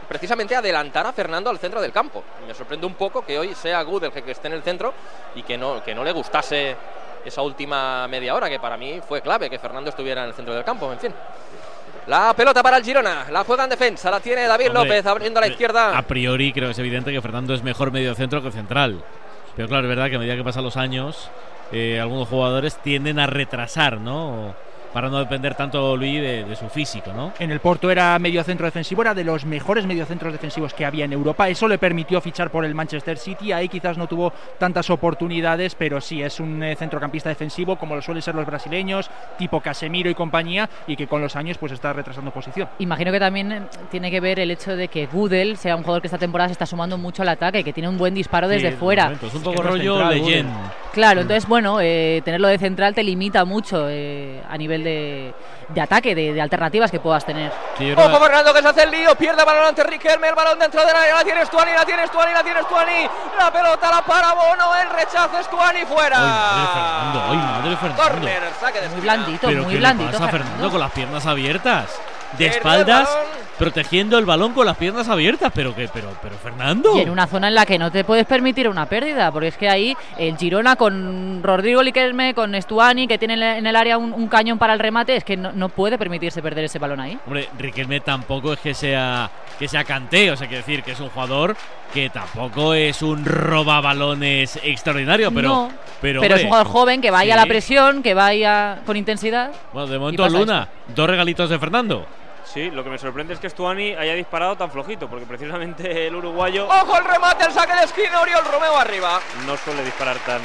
[0.07, 2.23] precisamente adelantar a Fernando al centro del campo.
[2.47, 4.93] Me sorprende un poco que hoy sea Good el que esté en el centro
[5.35, 6.75] y que no, que no le gustase
[7.23, 10.53] esa última media hora, que para mí fue clave que Fernando estuviera en el centro
[10.53, 10.91] del campo.
[10.91, 11.13] En fin.
[12.09, 15.37] La pelota para el Girona, la juega en defensa, la tiene David Hombre, López abriendo
[15.39, 15.95] a la izquierda.
[15.95, 19.03] A priori creo que es evidente que Fernando es mejor medio centro que central.
[19.55, 21.29] Pero claro, es verdad que a medida que pasan los años,
[21.71, 24.55] eh, algunos jugadores tienden a retrasar, ¿no?
[24.93, 27.33] Para no depender tanto, Luis, de, de su físico, ¿no?
[27.39, 31.05] En el Porto era medio centro defensivo, era de los mejores mediocentros defensivos que había
[31.05, 31.47] en Europa.
[31.49, 33.51] Eso le permitió fichar por el Manchester City.
[33.51, 38.01] Ahí quizás no tuvo tantas oportunidades, pero sí es un eh, centrocampista defensivo como lo
[38.01, 41.93] suelen ser los brasileños, tipo Casemiro y compañía, y que con los años pues está
[41.93, 42.67] retrasando posición.
[42.79, 46.01] Imagino que también eh, tiene que ver el hecho de que Gudel sea un jugador
[46.01, 48.53] que esta temporada se está sumando mucho al ataque, que tiene un buen disparo Sí,
[48.55, 49.03] desde de fuera.
[49.05, 50.47] momento, Es un poco es rollo central, Leyen.
[50.93, 55.33] Claro, entonces bueno, eh, tenerlo de central te limita mucho eh, a nivel de,
[55.69, 57.51] de ataque, de, de alternativas que puedas tener.
[57.77, 60.57] Sí, Ojo que- Fernando que se hace el lío, pierde balón ante Riquelme, el balón
[60.59, 64.01] dentro del área, la tiene Stuani, la tiene Stuani, la tiene Stuani, la pelota la
[64.01, 66.17] para Bono, el rechazo Stuani fuera.
[66.19, 68.03] Ay, madre Fernando, ay, madre Fernando.
[68.03, 70.11] Corner, saque de Muy blandito, ¿Pero muy qué le blandito.
[70.11, 70.49] pasa a Fernando.
[70.53, 71.99] Fernando con las piernas abiertas?
[72.37, 73.09] De espaldas,
[73.57, 75.51] protegiendo el balón con las piernas abiertas.
[75.53, 76.97] Pero que, pero, pero Fernando.
[76.97, 79.57] Y en una zona en la que no te puedes permitir una pérdida, porque es
[79.57, 84.13] que ahí el Girona con Rodrigo Liquelme, con Estuani, que tiene en el- área un,
[84.13, 87.17] un cañón para el remate, es que no, no puede permitirse perder ese balón ahí.
[87.25, 90.99] Hombre, Riquelme tampoco es que sea que sea cante, o sea, quiero decir que es
[91.01, 91.55] un jugador
[91.93, 97.11] que tampoco es un robabalones extraordinario, pero No, pero, Pero es un jugador joven que
[97.11, 99.51] vaya a la presión, que vaya con intensidad.
[99.73, 102.05] Bueno, de momento Luna, dos regalitos de Fernando.
[102.51, 106.15] Sí, lo que me sorprende es que Stuani haya disparado tan flojito, porque precisamente el
[106.15, 109.19] uruguayo Ojo el remate, el saque de esquina, Oriol Romeo arriba.
[109.45, 110.41] no suele disparar tan.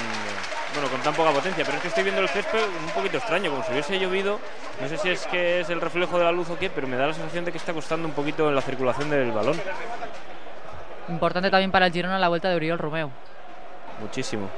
[0.75, 3.51] Bueno, con tan poca potencia, pero es que estoy viendo el césped un poquito extraño,
[3.51, 4.39] como si hubiese llovido.
[4.83, 6.97] No sé si es que es el reflejo de la luz o qué, pero me
[6.99, 9.59] da la sensación de que está costando un poquito en la circulación del balón.
[11.09, 13.11] Importante también para el Girona la vuelta de Oriol Romeo.
[14.01, 14.51] Muchísimo.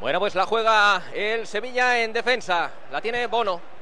[0.00, 2.70] Bueno, pues la juega el Sevilla en defensa.
[2.90, 3.73] La tiene Bono.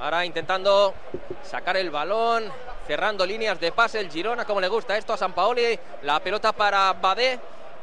[0.00, 0.94] Ahora intentando
[1.42, 2.50] sacar el balón,
[2.86, 5.78] cerrando líneas de pase el Girona, como le gusta esto a San Paoli.
[6.02, 7.38] La pelota para Badé.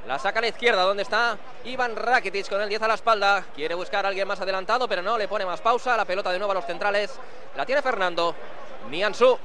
[0.07, 3.45] La saca a la izquierda, donde está Iván Rakitic con el 10 a la espalda.
[3.53, 5.95] Quiere buscar a alguien más adelantado, pero no, le pone más pausa.
[5.95, 7.11] La pelota de nuevo a los centrales.
[7.55, 8.35] La tiene Fernando.
[8.89, 9.37] Niansu.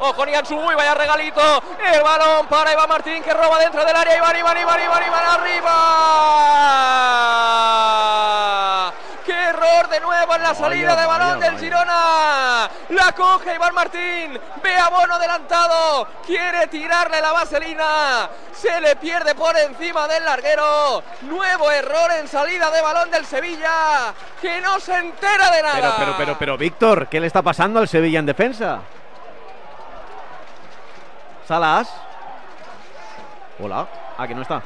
[0.00, 1.62] Ojo Niansu, uy, vaya regalito.
[1.92, 4.16] El balón para Iván Martín que roba dentro del área.
[4.16, 5.70] Iván, Iván, Iván, Iván, Iván, arriba.
[9.70, 12.70] ¡Qué error de nuevo en la salida Vaya, de balón vaya, del Girona!
[12.90, 14.40] La coge Iván Martín.
[14.62, 16.08] Ve a Bono adelantado.
[16.26, 18.28] Quiere tirarle la vaselina.
[18.52, 21.02] Se le pierde por encima del larguero.
[21.22, 24.12] Nuevo error en salida de balón del Sevilla.
[24.40, 25.74] Que no se entera de nada.
[25.74, 28.80] Pero, pero, pero, pero, Víctor, ¿qué le está pasando al Sevilla en defensa?
[31.46, 31.88] Salas.
[33.60, 33.86] Hola.
[34.18, 34.62] Ah, que no está.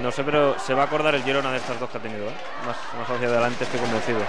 [0.00, 2.26] No sé, pero se va a acordar el Girona de estas dos que ha tenido.
[2.26, 2.34] ¿eh?
[2.66, 4.20] Más, más hacia adelante estoy convencido.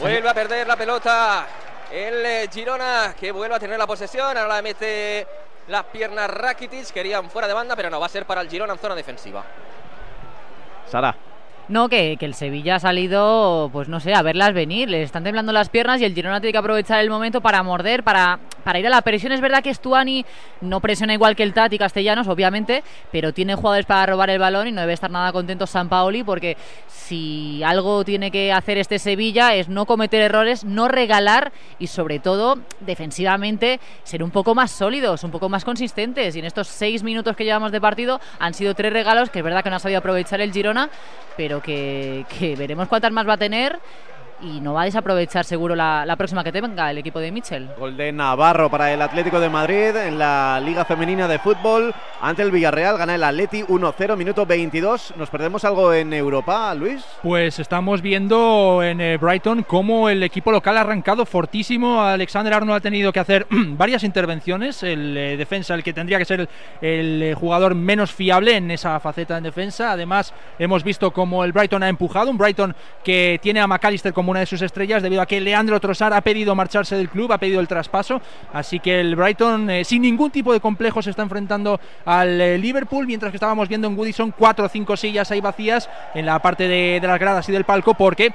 [0.00, 1.46] Vuelve a perder la pelota.
[1.90, 4.36] El eh, Girona que vuelve a tener la posesión.
[4.36, 5.26] Ahora le mete
[5.68, 6.90] las piernas Rakitic.
[6.90, 9.44] Querían fuera de banda, pero no va a ser para el Girona en zona defensiva.
[10.88, 11.14] Sara.
[11.68, 14.90] No, que, que el Sevilla ha salido, pues no sé, a verlas venir.
[14.90, 18.02] Le están temblando las piernas y el Girona tiene que aprovechar el momento para morder,
[18.02, 19.32] para, para ir a la presión.
[19.32, 20.24] Es verdad que Stuani
[20.60, 24.68] no presiona igual que el Tati Castellanos, obviamente, pero tiene jugadores para robar el balón
[24.68, 28.98] y no debe estar nada contento San Paoli porque si algo tiene que hacer este
[28.98, 34.70] Sevilla es no cometer errores, no regalar y sobre todo defensivamente ser un poco más
[34.70, 36.36] sólidos, un poco más consistentes.
[36.36, 39.44] Y en estos seis minutos que llevamos de partido han sido tres regalos que es
[39.44, 40.90] verdad que no ha sabido aprovechar el Girona,
[41.36, 43.78] pero que, que veremos cuántas más va a tener
[44.42, 47.68] y no va a desaprovechar seguro la, la próxima que tenga el equipo de Mitchell.
[47.78, 51.94] Gol de Navarro para el Atlético de Madrid en la Liga Femenina de Fútbol.
[52.20, 55.14] Ante el Villarreal gana el Atleti 1-0, minuto 22.
[55.16, 57.04] ¿Nos perdemos algo en Europa, Luis?
[57.22, 62.02] Pues estamos viendo en eh, Brighton cómo el equipo local ha arrancado fortísimo.
[62.02, 64.82] Alexander Arnold ha tenido que hacer varias intervenciones.
[64.82, 66.48] El eh, defensa, el que tendría que ser el,
[66.80, 69.92] el, eh, jugador menos fiable en esa faceta en defensa.
[69.92, 72.30] Además, hemos visto cómo el Brighton ha empujado.
[72.30, 72.74] Un Brighton
[73.04, 76.20] que tiene a McAllister como una de sus estrellas debido a que Leandro Trossard ha
[76.20, 78.20] pedido marcharse del club, ha pedido el traspaso.
[78.52, 82.58] Así que el Brighton, eh, sin ningún tipo de complejo, se está enfrentando al eh,
[82.58, 86.38] Liverpool, mientras que estábamos viendo en Goodison cuatro o cinco sillas ahí vacías en la
[86.40, 88.32] parte de, de las gradas y del palco, porque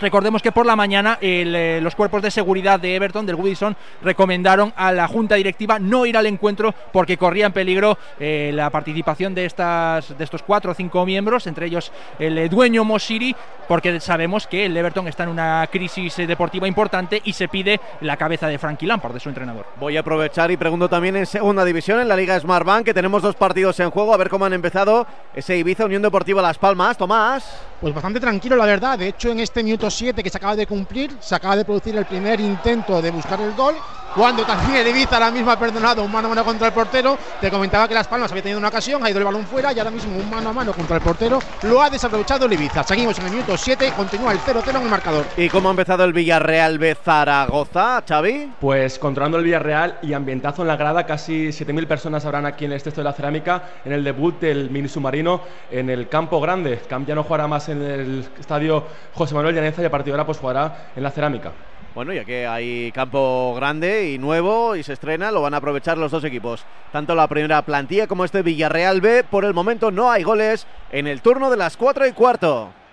[0.00, 3.76] Recordemos que por la mañana el, eh, los cuerpos de seguridad de Everton, del Woodison,
[4.02, 8.70] recomendaron a la junta directiva no ir al encuentro porque corría en peligro eh, la
[8.70, 13.34] participación de, estas, de estos cuatro o cinco miembros, entre ellos el eh, dueño Moshiri,
[13.68, 17.80] porque sabemos que el Everton está en una crisis eh, deportiva importante y se pide
[18.00, 19.66] la cabeza de Frankie Lampard, de su entrenador.
[19.80, 23.22] Voy a aprovechar y pregunto también en segunda división, en la Liga Smartbank, que tenemos
[23.22, 26.96] dos partidos en juego, a ver cómo han empezado ese Ibiza Unión Deportiva Las Palmas.
[26.96, 27.62] Tomás.
[27.80, 28.98] Pues bastante tranquilo, la verdad.
[28.98, 31.96] De hecho, en este minuto 7 que se acaba de cumplir, se acaba de producir
[31.96, 33.74] el primer intento de buscar el gol.
[34.14, 37.18] Cuando también el Ibiza ahora mismo ha perdonado un mano a mano contra el portero.
[37.40, 39.78] Te comentaba que Las Palmas había tenido una ocasión, ha ido el balón fuera y
[39.78, 42.84] ahora mismo un mano a mano contra el portero lo ha desaprovechado el Ibiza.
[42.84, 45.26] Seguimos en el minuto 7, continúa el 0-0 en el marcador.
[45.36, 48.52] ¿Y cómo ha empezado el Villarreal B Zaragoza, Xavi?
[48.60, 52.70] Pues controlando el Villarreal y ambientazo en la grada, casi 7.000 personas habrán aquí en
[52.70, 55.40] el Estesto de la Cerámica en el debut del mini submarino
[55.72, 56.80] en el Campo Grande.
[56.88, 60.26] Camp ya no jugará más en el estadio José Manuel Y a partir de ahora
[60.26, 61.52] pues jugará en la Cerámica.
[61.94, 65.96] Bueno, ya que hay campo grande y nuevo y se estrena, lo van a aprovechar
[65.96, 66.64] los dos equipos.
[66.90, 69.22] Tanto la primera plantilla como este Villarreal B.
[69.22, 72.72] Por el momento no hay goles en el turno de las 4 y cuarto.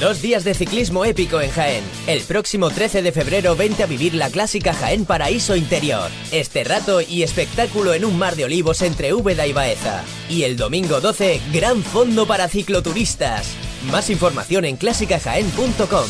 [0.00, 1.84] Dos días de ciclismo épico en Jaén.
[2.06, 6.10] El próximo 13 de febrero vente a vivir la clásica Jaén Paraíso Interior.
[6.32, 10.02] Este rato y espectáculo en un mar de olivos entre Úbeda y Baeza.
[10.30, 13.54] Y el domingo 12, gran fondo para cicloturistas.
[13.90, 16.08] Más información en clásicajaén.com.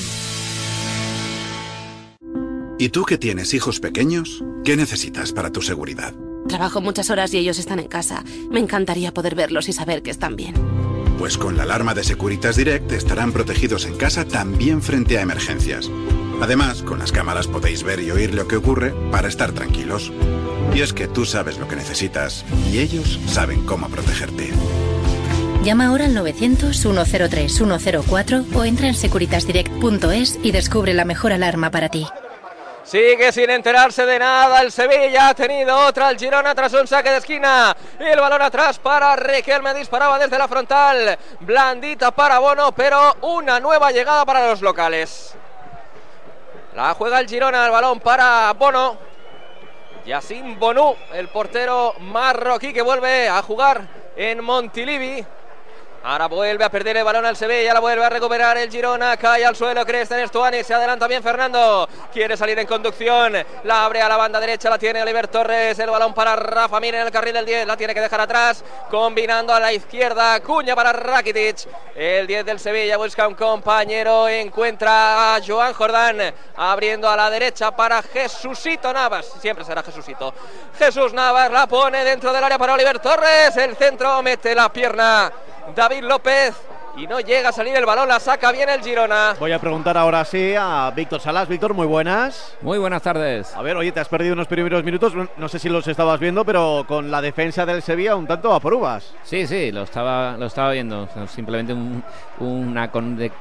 [2.78, 4.44] ¿Y tú que tienes hijos pequeños?
[4.64, 6.14] ¿Qué necesitas para tu seguridad?
[6.46, 8.22] Trabajo muchas horas y ellos están en casa.
[8.52, 10.54] Me encantaría poder verlos y saber que están bien.
[11.20, 15.90] Pues con la alarma de Securitas Direct estarán protegidos en casa también frente a emergencias.
[16.40, 20.10] Además, con las cámaras podéis ver y oír lo que ocurre para estar tranquilos.
[20.74, 24.48] Y es que tú sabes lo que necesitas y ellos saben cómo protegerte.
[25.62, 32.06] Llama ahora al 900-103-104 o entra en securitasdirect.es y descubre la mejor alarma para ti.
[32.82, 35.28] Sigue sin enterarse de nada el Sevilla.
[35.28, 37.76] Ha tenido otra el Girona tras un saque de esquina.
[37.98, 39.74] Y el balón atrás para Riquelme.
[39.74, 41.18] Disparaba desde la frontal.
[41.40, 45.34] Blandita para Bono, pero una nueva llegada para los locales.
[46.74, 47.66] La juega el Girona.
[47.66, 49.10] El balón para Bono.
[50.06, 55.24] Yacine Bonú, el portero marroquí que vuelve a jugar en Montilivi.
[56.02, 59.44] Ahora vuelve a perder el balón al Sevilla, la vuelve a recuperar el Girona, cae
[59.44, 63.34] al suelo Cristian Estuani, se adelanta bien Fernando, quiere salir en conducción,
[63.64, 66.94] la abre a la banda derecha, la tiene Oliver Torres, el balón para Rafa Mir
[66.94, 70.74] en el carril del 10, la tiene que dejar atrás, combinando a la izquierda, cuña
[70.74, 76.16] para Rakitic, el 10 del Sevilla busca un compañero, encuentra a Joan Jordán,
[76.56, 80.32] abriendo a la derecha para Jesucito Navas, siempre será Jesucito,
[80.78, 85.30] Jesús Navas la pone dentro del área para Oliver Torres, el centro mete la pierna.
[85.74, 86.54] David López
[86.96, 89.34] y no llega a salir el balón, la saca bien el Girona.
[89.38, 91.48] Voy a preguntar ahora sí a Víctor Salas.
[91.48, 92.56] Víctor, muy buenas.
[92.62, 93.54] Muy buenas tardes.
[93.54, 96.44] A ver, oye, te has perdido unos primeros minutos, no sé si los estabas viendo,
[96.44, 99.14] pero con la defensa del Sevilla un tanto a pruebas.
[99.22, 101.08] Sí, sí, lo estaba, lo estaba viendo.
[101.28, 101.74] Simplemente
[102.40, 102.90] una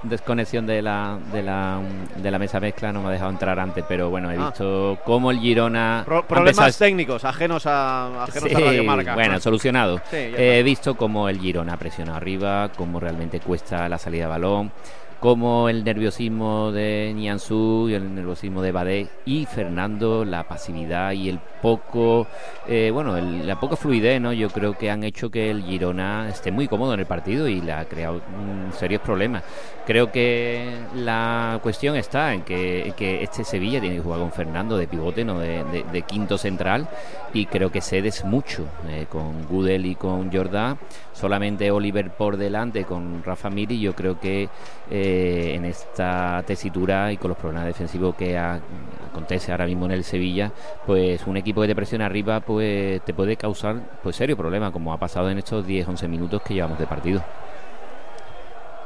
[0.04, 1.80] desconexión de la, de, la,
[2.16, 4.48] de la mesa mezcla no me ha dejado entrar antes, pero bueno, he ah.
[4.48, 6.06] visto cómo el Girona...
[6.28, 9.16] problemas técnicos, ajenos a, ajenos a Radio Marca.
[9.16, 10.02] Bueno, solucionado.
[10.12, 14.72] he visto cómo el Girona presiona arriba, cómo realmente cuesta la salida de balón,
[15.20, 21.30] como el nerviosismo de Nianzú y el nerviosismo de Badé y Fernando, la pasividad y
[21.30, 22.28] el poco,
[22.68, 24.32] eh, bueno, la poca fluidez, ¿no?
[24.32, 27.62] Yo creo que han hecho que el Girona esté muy cómodo en el partido y
[27.62, 28.22] le ha creado
[28.78, 29.44] serios problemas.
[29.86, 34.88] Creo que la cuestión está en que, este Sevilla tiene que jugar con Fernando de
[34.88, 36.88] pivote, no de, quinto central,
[37.34, 40.78] y creo que cedes mucho eh, con Gudel y con Jordá.
[41.14, 43.80] Solamente Oliver por delante con Rafa Miri.
[43.82, 44.48] Yo creo que
[44.90, 45.09] eh,
[45.56, 50.52] en esta tesitura y con los problemas defensivos que acontece ahora mismo en el Sevilla,
[50.86, 54.94] pues un equipo que te presiona arriba, pues te puede causar pues serio problema, como
[54.94, 57.24] ha pasado en estos 10-11 minutos que llevamos de partido.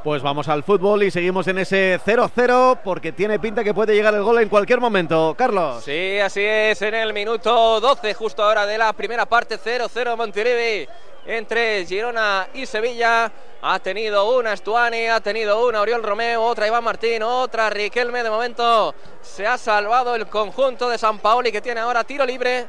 [0.03, 4.13] Pues vamos al fútbol y seguimos en ese 0-0 porque tiene pinta que puede llegar
[4.13, 5.33] el gol en cualquier momento.
[5.37, 5.81] Carlos.
[5.81, 10.85] Sí, así es, en el minuto 12 justo ahora de la primera parte 0-0 Montilivi
[11.25, 13.31] entre Girona y Sevilla.
[13.61, 18.23] Ha tenido una Estuani, ha tenido una Oriol Romeo, otra Iván Martín, otra Riquelme.
[18.23, 22.67] De momento se ha salvado el conjunto de San Paoli que tiene ahora tiro libre.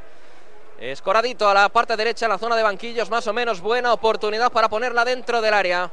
[0.79, 4.53] Escoradito a la parte derecha en la zona de banquillos, más o menos buena oportunidad
[4.53, 5.91] para ponerla dentro del área.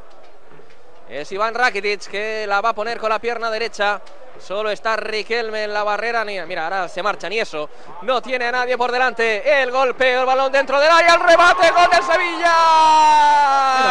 [1.11, 3.99] Es Iván Rakitic que la va a poner con la pierna derecha.
[4.39, 6.23] Solo está Riquelme en la barrera.
[6.23, 7.69] Mira, ahora se marcha, ni eso.
[8.03, 9.61] No tiene a nadie por delante.
[9.61, 11.15] El golpeo, el balón dentro del área.
[11.15, 12.55] El remate, gol del Sevilla.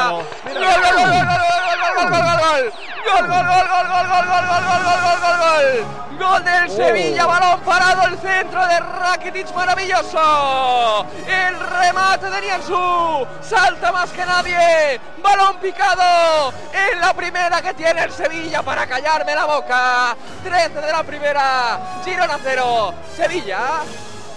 [0.09, 1.37] ¡Gol, gol, gol, gol, gol,
[1.83, 5.85] gol, gol, gol, gol, gol, gol, gol, gol, gol, gol, gol, gol, gol, gol.
[5.85, 11.07] Gol del Sevilla, balón parado, el centro de Rakitic, maravilloso.
[11.27, 15.01] El remate de Nianzú, salta más que nadie.
[15.23, 20.15] Balón picado en la primera que tiene el Sevilla para callarme la boca.
[20.45, 23.61] 13 de la primera, Girona 0, Sevilla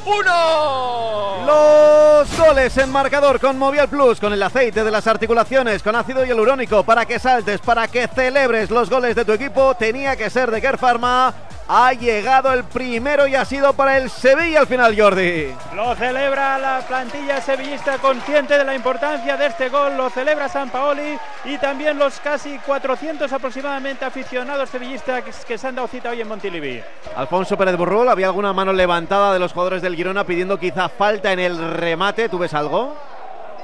[0.05, 1.45] 1.
[1.45, 6.23] Los goles en marcador con Movial Plus, con el aceite de las articulaciones, con ácido
[6.23, 10.49] hialurónico, para que saltes, para que celebres los goles de tu equipo, tenía que ser
[10.49, 11.33] de Care Pharma.
[11.67, 15.47] Ha llegado el primero y ha sido para el Sevilla al final, Jordi.
[15.73, 19.95] Lo celebra la plantilla sevillista consciente de la importancia de este gol.
[19.95, 25.75] Lo celebra San Paoli y también los casi 400 aproximadamente aficionados sevillistas que se han
[25.75, 26.81] dado cita hoy en Montilivi.
[27.15, 31.31] Alfonso Pérez Burrul, ¿había alguna mano levantada de los jugadores del Girona pidiendo quizá falta
[31.31, 32.27] en el remate?
[32.27, 32.93] ¿Tú ves algo?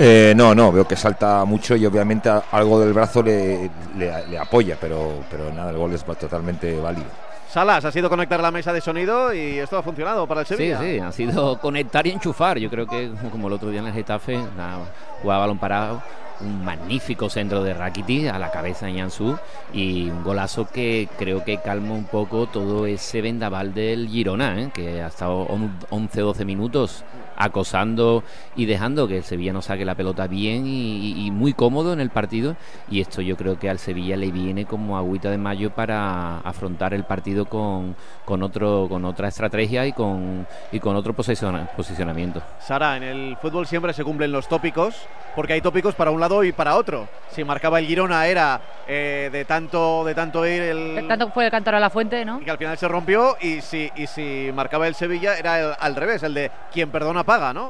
[0.01, 4.77] Eh, no, no, veo que salta mucho y obviamente algo del brazo le, le, apoya,
[4.79, 7.28] pero, pero nada, el gol es totalmente válido.
[7.49, 10.79] Salas, ha sido conectar la mesa de sonido y esto ha funcionado para el Sevilla.
[10.79, 12.59] Sí, sí, ha sido conectar y enchufar.
[12.59, 14.85] Yo creo que como el otro día en el Getafe, nada,
[15.23, 16.03] jugaba balón parado,
[16.41, 19.35] un magnífico centro de Rakitic a la cabeza de Yansu
[19.73, 24.69] y un golazo que creo que calma un poco todo ese vendaval del Girona, ¿eh?
[24.71, 27.03] que ha estado 11-12 minutos
[27.39, 28.23] acosando
[28.55, 32.01] y dejando que el Sevilla no saque la pelota bien y, y, muy cómodo en
[32.01, 32.57] el partido
[32.91, 36.93] y esto yo creo que al Sevilla le viene como agüita de mayo para afrontar
[36.93, 42.41] el partido con, con otro con otra estrategia y con y con otro posiciona, posicionamiento.
[42.59, 46.43] Sara, en el fútbol siempre se cumplen los tópicos porque hay tópicos para un lado
[46.43, 47.07] y para otro.
[47.29, 51.51] Si marcaba el Girona era eh, de tanto de tanto ir el tanto fue el
[51.51, 52.41] cantar a la fuente, ¿no?
[52.41, 55.73] Y que al final se rompió y si y si marcaba el Sevilla era el,
[55.79, 57.23] al revés, el de quien perdona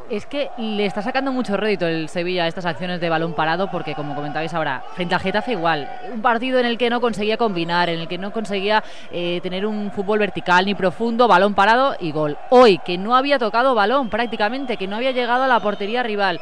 [0.09, 3.69] Es que le está sacando mucho rédito el Sevilla a estas acciones de balón parado
[3.69, 7.35] porque como comentabais ahora, frente al Getafe igual, un partido en el que no conseguía
[7.35, 11.97] combinar, en el que no conseguía eh, tener un fútbol vertical ni profundo, balón parado
[11.99, 12.37] y gol.
[12.49, 16.39] Hoy que no había tocado balón prácticamente, que no había llegado a la portería rival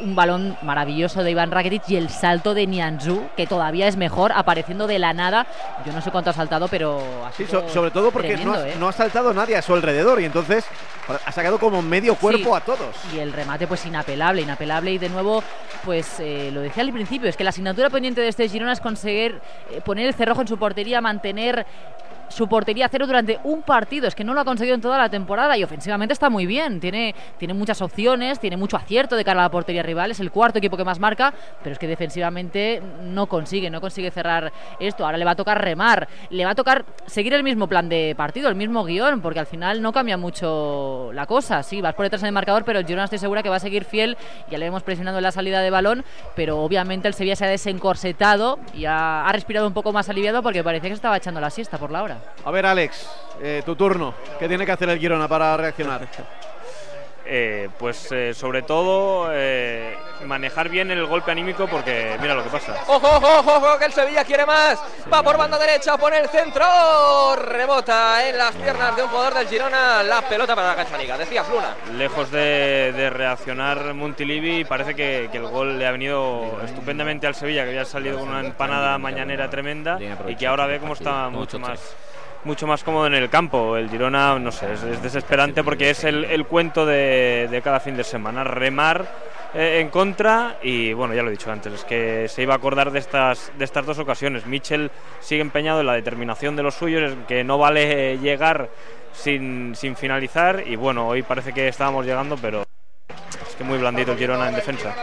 [0.00, 4.32] un balón maravilloso de Iván Rakitic y el salto de Nianzú, que todavía es mejor,
[4.32, 5.46] apareciendo de la nada.
[5.84, 8.58] Yo no sé cuánto ha saltado, pero ha sí, so, sobre todo porque tremendo, no,
[8.58, 8.76] ha, ¿eh?
[8.78, 10.64] no, ha, saltado nadie a su alrededor y entonces
[11.24, 12.96] ha sacado como medio cuerpo sí, a todos.
[13.14, 15.42] Y el remate pues inapelable, inapelable y de nuevo
[15.84, 18.80] pues eh, lo decía al principio, es que la asignatura pendiente de este Girona es
[18.80, 21.66] conseguir eh, poner el cerrojo en su portería, mantener
[22.28, 24.06] su portería cero durante un partido.
[24.06, 26.80] Es que no lo ha conseguido en toda la temporada y ofensivamente está muy bien.
[26.80, 30.10] Tiene, tiene muchas opciones, tiene mucho acierto de cara a la portería rival.
[30.10, 34.10] Es el cuarto equipo que más marca, pero es que defensivamente no consigue, no consigue
[34.10, 35.04] cerrar esto.
[35.04, 38.14] Ahora le va a tocar remar, le va a tocar seguir el mismo plan de
[38.16, 41.62] partido, el mismo guion, porque al final no cambia mucho la cosa.
[41.62, 43.60] Sí, vas por detrás en el marcador, pero el Girona estoy segura que va a
[43.60, 44.16] seguir fiel.
[44.50, 46.04] Ya le hemos presionado en la salida de balón,
[46.36, 50.42] pero obviamente el Sevilla se ha desencorsetado y ha, ha respirado un poco más aliviado
[50.42, 52.17] porque parecía que se estaba echando la siesta por la hora.
[52.44, 53.08] A ver, Alex,
[53.40, 54.14] eh, tu turno.
[54.38, 56.08] ¿Qué tiene que hacer el Girona para reaccionar?
[57.30, 62.48] Eh, pues eh, sobre todo eh, manejar bien el golpe anímico porque mira lo que
[62.48, 62.74] pasa.
[62.86, 63.78] ¡Ojo, ojo, ojo!
[63.78, 64.82] Que el Sevilla quiere más.
[65.12, 66.64] Va por banda derecha, pone el centro.
[67.36, 70.02] Rebota en las piernas de un jugador del Girona.
[70.04, 71.18] La pelota para la canchanica.
[71.18, 71.76] Decía Fluna.
[71.98, 77.34] Lejos de, de reaccionar Montilivi, parece que, que, el gol le ha venido estupendamente al
[77.34, 81.28] Sevilla, que había salido con una empanada mañanera tremenda y que ahora ve cómo está
[81.28, 81.94] mucho más
[82.44, 83.76] mucho más cómodo en el campo.
[83.76, 87.80] El Girona, no sé, es, es desesperante porque es el, el cuento de, de, cada
[87.80, 88.44] fin de semana.
[88.44, 89.06] Remar
[89.54, 92.56] eh, en contra y, bueno, ya lo he dicho antes, es que se iba a
[92.56, 94.46] acordar de estas, de estas dos ocasiones.
[94.46, 98.68] Mitchell sigue empeñado en la determinación de los suyos, que no vale llegar
[99.12, 102.64] sin, sin finalizar y, bueno, hoy parece que estábamos llegando, pero
[103.48, 104.94] es que muy blandito el Girona en defensa.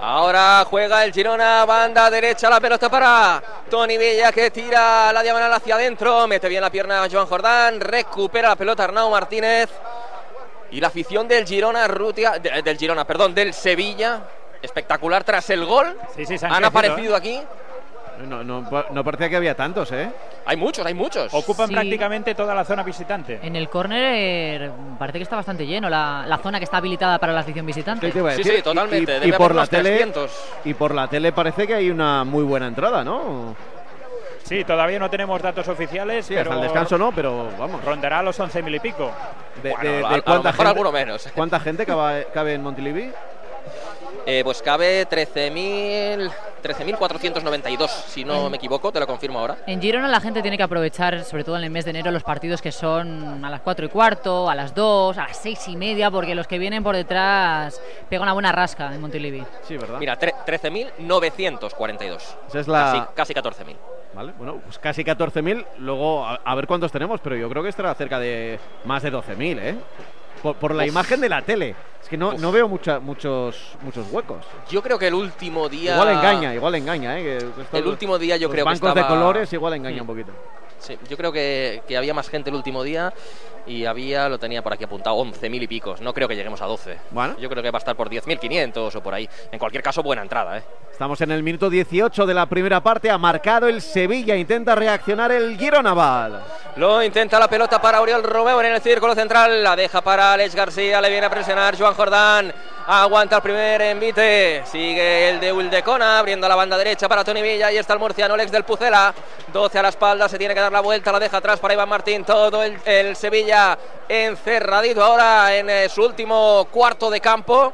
[0.00, 5.52] Ahora juega el Girona, banda derecha, la pelota para Tony Villa que tira la diagonal
[5.52, 9.70] hacia adentro, mete bien la pierna a Joan Jordán, recupera la pelota Arnau Martínez
[10.70, 14.22] y la afición del Girona, Rutia, de, del Girona, perdón, del Sevilla,
[14.60, 15.96] espectacular tras el gol.
[16.14, 17.18] Sí, sí, han, han aparecido ¿eh?
[17.18, 17.40] aquí.
[18.24, 20.10] No, no, no, parecía que había tantos, ¿eh?
[20.46, 21.32] Hay muchos, hay muchos.
[21.34, 21.74] Ocupan sí.
[21.74, 23.40] prácticamente toda la zona visitante.
[23.42, 27.32] En el córner parece que está bastante lleno la, la, zona que está habilitada para
[27.32, 28.10] la afición visitante.
[28.10, 29.18] Sí, sí, totalmente.
[29.22, 30.30] Y, y, y por la tele, 300.
[30.64, 33.54] y por la tele parece que hay una muy buena entrada, ¿no?
[34.46, 36.24] Sí, todavía no tenemos datos oficiales.
[36.24, 37.84] Sí, pero hasta el descanso no, pero vamos.
[37.84, 39.10] Rondará los 11.000 y pico.
[39.60, 41.28] ¿De, bueno, de, a, cuánta a gente, alguno menos.
[41.34, 43.10] ¿Cuánta gente cabe, cabe en Montilivi?
[44.26, 46.30] Eh, pues cabe 13.000
[46.66, 49.58] 13.492, si no me equivoco, te lo confirmo ahora.
[49.66, 52.24] En Girona la gente tiene que aprovechar, sobre todo en el mes de enero, los
[52.24, 55.76] partidos que son a las 4 y cuarto, a las 2, a las 6 y
[55.76, 59.44] media, porque los que vienen por detrás pegan una buena rasca en Montilivi.
[59.62, 60.00] Sí, ¿verdad?
[60.00, 62.16] Mira, 13.942.
[62.48, 63.10] Esa es la...
[63.14, 63.76] Casi, casi 14.000.
[64.14, 65.64] Vale, bueno, pues casi 14.000.
[65.78, 69.12] Luego, a, a, ver cuántos tenemos, pero yo creo que estará cerca de más de
[69.12, 69.76] 12.000, ¿eh?
[70.42, 70.88] Por, por la Uf.
[70.88, 71.74] imagen de la tele.
[72.02, 74.44] Es que no, no veo mucha, muchos, muchos huecos.
[74.70, 75.94] Yo creo que el último día.
[75.94, 77.38] Igual engaña, igual engaña, ¿eh?
[77.70, 78.70] Que el último día yo creo que.
[78.70, 79.08] bancos estaba...
[79.08, 80.00] de colores igual engaña mm.
[80.02, 80.32] un poquito.
[80.78, 83.12] Sí, yo creo que, que, había más gente el último día
[83.66, 86.00] y había, lo tenía por aquí apuntado, 11.000 y picos.
[86.00, 86.98] No creo que lleguemos a 12.
[87.10, 87.36] Bueno.
[87.38, 89.28] Yo creo que va a estar por 10.500 o por ahí.
[89.50, 90.62] En cualquier caso, buena entrada, ¿eh?
[90.96, 93.10] Estamos en el minuto 18 de la primera parte.
[93.10, 94.34] Ha marcado el Sevilla.
[94.34, 96.42] Intenta reaccionar el Gironaval.
[96.76, 99.62] Lo intenta la pelota para Oriol Romeo en el círculo central.
[99.62, 101.02] La deja para Alex García.
[101.02, 102.50] Le viene a presionar Joan Jordán.
[102.86, 104.62] Aguanta el primer envite.
[104.64, 107.70] Sigue el de Uldecona abriendo la banda derecha para Tony Villa.
[107.70, 109.12] Y está el murciano Alex del Pucela.
[109.52, 110.30] 12 a la espalda.
[110.30, 111.12] Se tiene que dar la vuelta.
[111.12, 112.24] La deja atrás para Iván Martín.
[112.24, 113.55] Todo el, el Sevilla
[114.08, 117.72] encerradito ahora en eh, su último cuarto de campo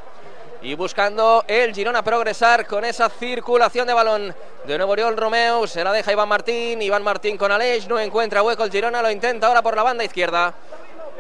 [0.63, 5.83] y buscando el Girona progresar con esa circulación de balón De nuevo Oriol Romeu, se
[5.83, 9.49] la deja Iván Martín, Iván Martín con Aleix, no encuentra hueco el Girona, lo intenta
[9.49, 10.55] ahora por la banda izquierda.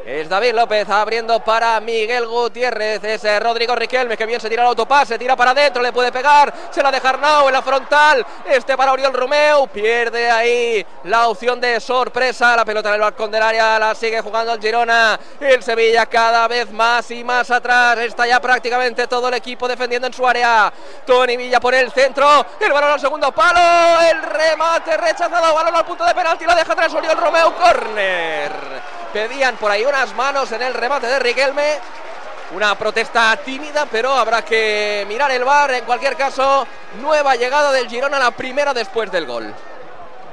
[0.04, 3.04] Es David López abriendo para Miguel Gutiérrez.
[3.04, 5.16] Es Rodrigo Riquelme que bien se tira el autopase.
[5.16, 6.52] Tira para adentro, le puede pegar.
[6.70, 8.26] Se la deja Arnau en la frontal.
[8.44, 9.68] Este para Oriol Romeu.
[9.68, 12.56] Pierde ahí la opción de sorpresa.
[12.56, 15.20] La pelota en el balcón del área la sigue jugando el Girona.
[15.38, 17.96] El Sevilla cada vez más y más atrás.
[17.98, 20.72] Está ya prácticamente todo el equipo defendiendo en su área.
[21.06, 22.44] Tony Villa por el centro.
[22.58, 24.02] El balón al segundo palo.
[24.02, 25.54] El remate rechazado.
[25.54, 26.44] Balón al punto de penalti.
[26.44, 27.52] Lo deja atrás Oriol Romeu.
[27.54, 28.52] Corner.
[29.12, 31.78] Pedían por ahí unas manos en el remate de Riquelme.
[32.54, 35.72] Una protesta tímida, pero habrá que mirar el bar.
[35.72, 36.66] En cualquier caso,
[37.00, 39.54] nueva llegada del Girona, la primera después del gol.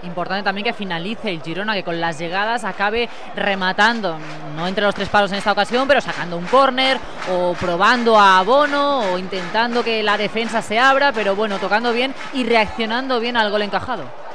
[0.04, 4.18] Importante también que finalice el Girona, que con las llegadas acabe rematando,
[4.56, 6.98] no entre los tres palos en esta ocasión, pero sacando un córner
[7.32, 12.14] o probando a Bono o intentando que la defensa se abra, pero bueno, tocando bien
[12.34, 14.29] y reaccionando bien al gol encajado.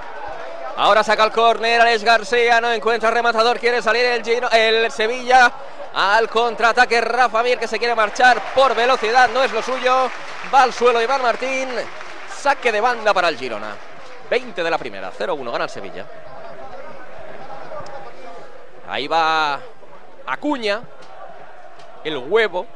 [0.76, 4.22] Ahora saca el córner, Alex García no encuentra rematador, quiere salir el,
[4.52, 5.52] el Sevilla
[5.94, 7.00] al contraataque.
[7.00, 10.10] Rafa Mir que se quiere marchar por velocidad, no es lo suyo.
[10.52, 11.68] Va al suelo Iván Martín,
[12.36, 13.76] saque de banda para el Girona.
[14.28, 16.06] 20 de la primera, 0-1, gana el Sevilla.
[18.88, 19.60] Ahí va
[20.26, 20.82] Acuña,
[22.02, 22.66] el huevo,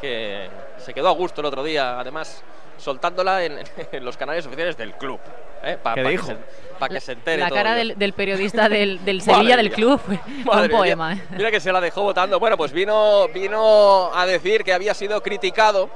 [0.00, 2.42] que se quedó a gusto el otro día, además
[2.76, 3.62] soltándola en
[4.04, 5.20] los canales oficiales del club.
[5.66, 5.78] ¿Eh?
[5.82, 6.32] Pa- ¿Qué pa que dijo?
[6.78, 10.00] Para que se entere La cara el del, del periodista del, del Sevilla, del club,
[10.00, 10.18] fue
[10.64, 11.14] un poema.
[11.14, 11.24] mía.
[11.30, 11.34] ¿eh?
[11.36, 12.40] Mira que se la dejó votando.
[12.40, 15.88] Bueno, pues vino, vino a decir que había sido criticado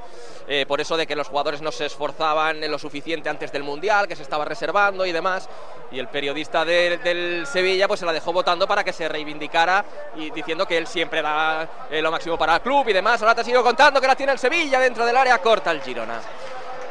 [0.47, 4.07] eh, por eso de que los jugadores no se esforzaban lo suficiente antes del Mundial,
[4.07, 5.49] que se estaba reservando y demás.
[5.91, 9.83] Y el periodista de- del Sevilla pues se la dejó votando para que se reivindicara
[10.15, 13.21] y diciendo que él siempre da eh, lo máximo para el club y demás.
[13.21, 16.19] Ahora te sigo contando que la tiene el Sevilla dentro del área corta el Girona.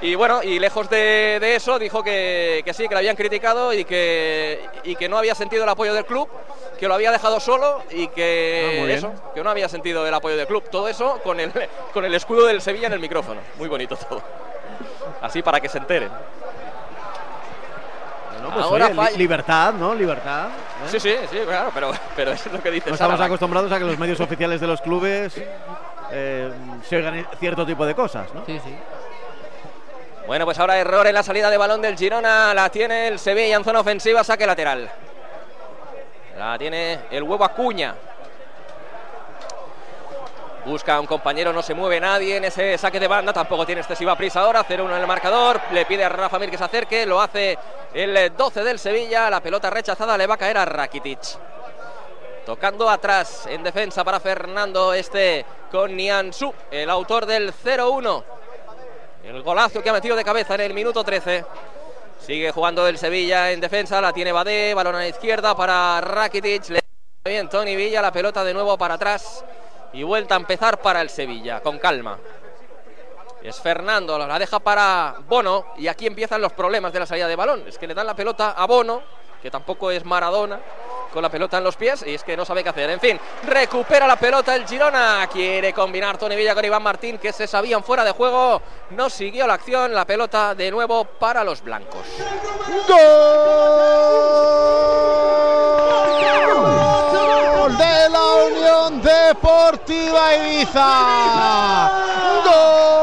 [0.00, 3.72] Y bueno, y lejos de, de eso, dijo que, que sí, que lo habían criticado
[3.72, 6.28] y que, y que no había sentido el apoyo del club,
[6.78, 8.90] que lo había dejado solo y Ah, que bien.
[8.90, 10.62] eso, que no había sentido el apoyo del club.
[10.70, 11.52] Todo eso con el,
[11.92, 13.40] con el escudo del Sevilla en el micrófono.
[13.56, 14.22] Muy bonito todo.
[15.20, 16.10] Así para que se enteren.
[18.42, 19.18] No, pues, Ahora oye, li- falla.
[19.18, 19.94] libertad, ¿no?
[19.94, 20.46] Libertad.
[20.48, 20.88] ¿eh?
[20.88, 23.26] Sí, sí, sí, claro, pero, pero eso es lo que dice No estamos Sara.
[23.26, 25.34] acostumbrados a que los medios oficiales de los clubes
[26.12, 26.50] eh,
[26.88, 28.46] se oigan cierto tipo de cosas, ¿no?
[28.46, 28.76] Sí, sí.
[30.28, 32.52] Bueno, pues ahora error en la salida de balón del Girona.
[32.52, 34.86] La tiene el Sevilla en zona ofensiva, saque lateral.
[36.36, 37.94] La tiene el huevo Acuña.
[40.66, 43.80] Busca a un compañero, no se mueve nadie en ese saque de banda, tampoco tiene
[43.80, 47.06] excesiva prisa ahora, 0-1 en el marcador, le pide a Rafa Mir que se acerque,
[47.06, 47.56] lo hace
[47.94, 51.20] el eh, 12 del Sevilla, la pelota rechazada le va a caer a Rakitic.
[52.44, 58.37] Tocando atrás en defensa para Fernando este con Niansu, el autor del 0-1.
[59.28, 61.44] El golazo que ha metido de cabeza en el minuto 13.
[62.18, 66.70] Sigue jugando el Sevilla en defensa, la tiene Badé, balón a la izquierda para Rakitic.
[66.70, 66.80] Le
[67.26, 69.44] bien Tony Villa, la pelota de nuevo para atrás
[69.92, 72.18] y vuelta a empezar para el Sevilla, con calma.
[73.42, 77.36] Es Fernando, la deja para Bono y aquí empiezan los problemas de la salida de
[77.36, 77.64] balón.
[77.68, 79.02] Es que le dan la pelota a Bono,
[79.42, 80.58] que tampoco es Maradona,
[81.12, 82.90] con la pelota en los pies y es que no sabe qué hacer.
[82.90, 85.28] En fin, recupera la pelota el Girona.
[85.32, 88.60] Quiere combinar Tony Villa con Iván Martín, que se sabían fuera de juego.
[88.90, 89.94] No siguió la acción.
[89.94, 92.06] La pelota de nuevo para los blancos.
[92.88, 92.98] Gol
[97.76, 101.90] de la Unión Deportiva Ibiza.
[102.44, 102.98] Gol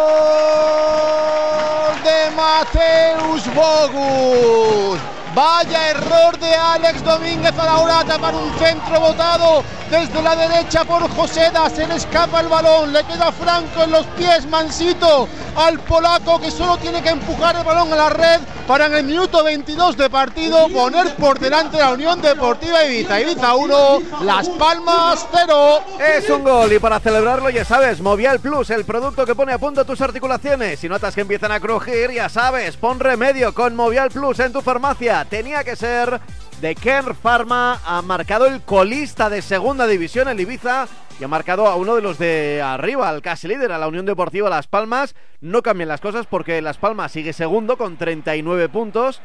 [2.03, 4.84] de Mateus Bogus.
[5.35, 10.35] Vaya error de Alex Domínguez a la hora de tapar un centro botado desde la
[10.35, 11.69] derecha por Joseda.
[11.69, 16.51] Se le escapa el balón, le queda Franco en los pies, Mansito al polaco que
[16.51, 20.09] solo tiene que empujar el balón a la red para en el minuto 22 de
[20.09, 23.21] partido poner por delante la Unión Deportiva Ibiza.
[23.21, 25.79] Ibiza 1, Las Palmas 0.
[26.17, 29.57] Es un gol y para celebrarlo ya sabes, Movial Plus, el producto que pone a
[29.57, 30.79] punto tus articulaciones.
[30.79, 34.61] Si notas que empiezan a crujir, ya sabes, pon remedio con Movial Plus en tu
[34.61, 35.25] farmacia.
[35.25, 36.19] Tenía que ser
[36.65, 40.87] de Ken Pharma, ha marcado el colista de segunda división, el Ibiza,
[41.19, 44.07] y ha marcado a uno de los de arriba, al casi líder, a la Unión
[44.07, 45.13] Deportiva Las Palmas.
[45.41, 49.21] No cambian las cosas porque Las Palmas sigue segundo con 39 puntos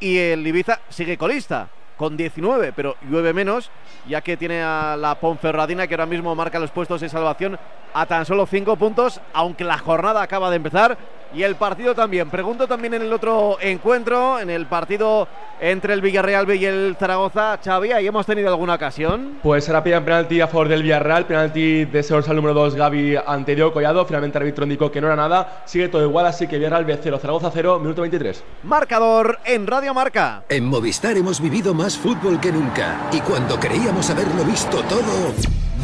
[0.00, 1.68] y el Ibiza sigue colista
[2.00, 3.70] con 19, pero llueve menos,
[4.08, 7.58] ya que tiene a la Ponferradina que ahora mismo marca los puestos de salvación
[7.92, 10.96] a tan solo 5 puntos, aunque la jornada acaba de empezar
[11.34, 12.28] y el partido también.
[12.30, 15.28] Pregunto también en el otro encuentro, en el partido
[15.60, 19.38] entre el Villarreal B y el Zaragoza, Xavi, ¿ahí hemos tenido alguna ocasión?
[19.42, 23.16] Pues ahora piden penalti a favor del Villarreal, penalti de ese dorsal número 2 Gaby
[23.26, 26.56] anterior Collado, finalmente el árbitro indicó que no era nada, sigue todo igual, así que
[26.56, 28.42] Villarreal B 0, Zaragoza 0, minuto 23.
[28.64, 30.42] Marcador en Radio Marca.
[30.48, 33.08] En Movistar hemos vivido más fútbol que nunca.
[33.12, 35.34] Y cuando creíamos haberlo visto todo,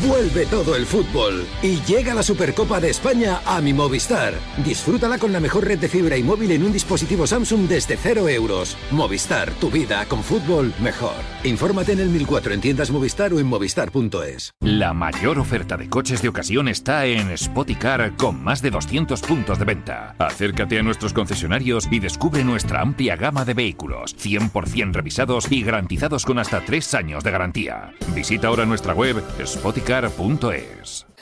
[0.05, 4.35] vuelve todo el fútbol y llega la Supercopa de España a mi Movistar.
[4.65, 8.29] Disfrútala con la mejor red de fibra y móvil en un dispositivo Samsung desde 0
[8.29, 8.77] euros.
[8.91, 11.15] Movistar, tu vida con fútbol mejor.
[11.45, 14.53] Infórmate en el 1004 en tiendas Movistar o en movistar.es.
[14.61, 19.59] La mayor oferta de coches de ocasión está en Spoticar con más de 200 puntos
[19.59, 20.15] de venta.
[20.19, 26.25] Acércate a nuestros concesionarios y descubre nuestra amplia gama de vehículos, 100% revisados y garantizados
[26.25, 27.93] con hasta 3 años de garantía.
[28.15, 29.23] Visita ahora nuestra web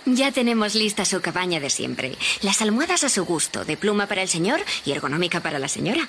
[0.06, 2.16] Ya tenemos lista su cabaña de siempre.
[2.40, 6.08] Las almohadas a su gusto, de pluma para el señor y ergonómica para la señora.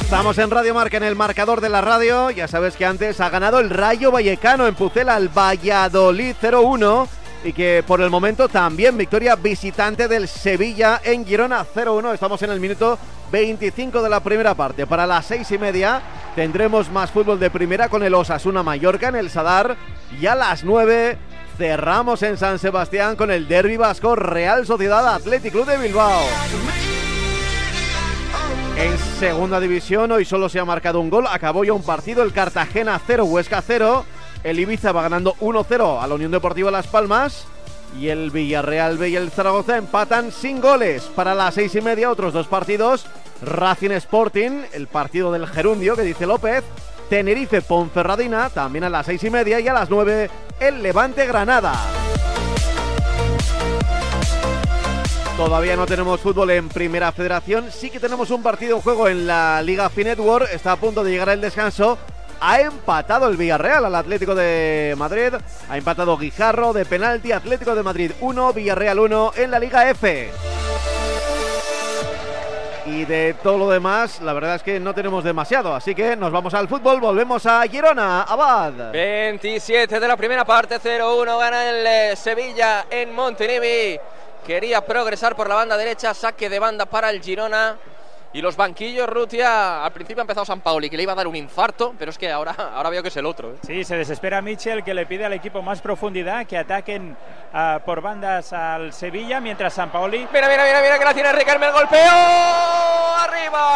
[0.00, 2.30] Estamos en Radio Marca en el marcador de la radio.
[2.30, 7.06] Ya sabes que antes ha ganado el Rayo Vallecano en Pucela al Valladolid 0-1
[7.44, 12.14] y que por el momento también victoria visitante del Sevilla en Girona 0-1.
[12.14, 12.98] Estamos en el minuto
[13.30, 14.86] 25 de la primera parte.
[14.86, 16.02] Para las seis y media
[16.34, 19.76] tendremos más fútbol de primera con el Osasuna Mallorca en el Sadar
[20.20, 21.18] y a las 9
[21.58, 26.22] cerramos en San Sebastián con el Derby Vasco Real Sociedad Athletic Club de Bilbao.
[28.78, 30.12] En segunda división.
[30.12, 33.60] Hoy solo se ha marcado un gol, acabó ya un partido, el Cartagena 0, Huesca
[33.60, 34.04] 0,
[34.44, 37.46] el Ibiza va ganando 1-0 a la Unión Deportiva Las Palmas.
[37.98, 41.02] Y el Villarreal B y el Zaragoza empatan sin goles.
[41.16, 43.06] Para las seis y media otros dos partidos,
[43.42, 46.62] Racing Sporting, el partido del gerundio que dice López,
[47.08, 49.58] Tenerife Ponferradina, también a las seis y media.
[49.58, 51.74] Y a las nueve el Levante Granada.
[55.38, 59.24] Todavía no tenemos fútbol en Primera Federación, sí que tenemos un partido en juego en
[59.24, 61.96] la Liga Finetwork, está a punto de llegar el descanso.
[62.40, 65.34] Ha empatado el Villarreal al Atlético de Madrid,
[65.68, 70.28] ha empatado Guijarro de penalti, Atlético de Madrid 1, Villarreal 1 en la Liga F.
[72.86, 76.32] Y de todo lo demás, la verdad es que no tenemos demasiado, así que nos
[76.32, 78.90] vamos al fútbol, volvemos a Girona, Abad.
[78.90, 84.00] 27 de la primera parte, 0-1 gana el eh, Sevilla en Montenevi.
[84.46, 87.76] Quería progresar por la banda derecha, saque de banda para el Girona.
[88.30, 91.26] Y los banquillos, Rutia, al principio ha empezado San Paoli, que le iba a dar
[91.26, 93.52] un infarto, pero es que ahora, ahora veo que es el otro.
[93.52, 93.56] ¿eh?
[93.66, 97.16] Sí, se desespera Michel, que le pide al equipo más profundidad, que ataquen
[97.54, 100.28] uh, por bandas al Sevilla, mientras San Paoli...
[100.30, 102.12] Mira, mira, mira, mira que la tiene Ricarme el golpeo.
[103.16, 103.68] ¡Arriba!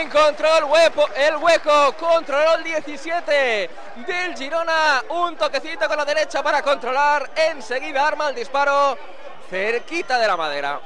[0.00, 3.70] Encontró el hueco, el hueco, controló el 17
[4.06, 5.02] del Girona.
[5.10, 7.30] Un toquecito con la derecha para controlar.
[7.36, 8.96] Enseguida arma el disparo
[9.50, 10.80] cerquita de la madera.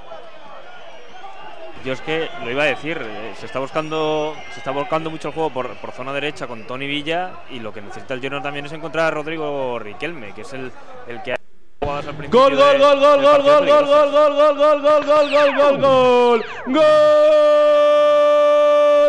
[1.85, 5.29] Yo es que lo iba a decir, eh, se está buscando se está volcando mucho
[5.29, 8.43] el juego por, por, zona derecha con Tony Villa y lo que necesita el Girona
[8.43, 10.71] también es encontrar a Rodrigo Riquelme, que es el,
[11.09, 11.37] el que ha
[11.81, 12.41] jugadas al principio.
[12.41, 15.81] Gol, gol, gol, gol, gol, gol, gol, gol, gol, gol, gol, gol, gol, gol, gol,
[15.81, 16.45] gol.
[16.67, 18.42] Gol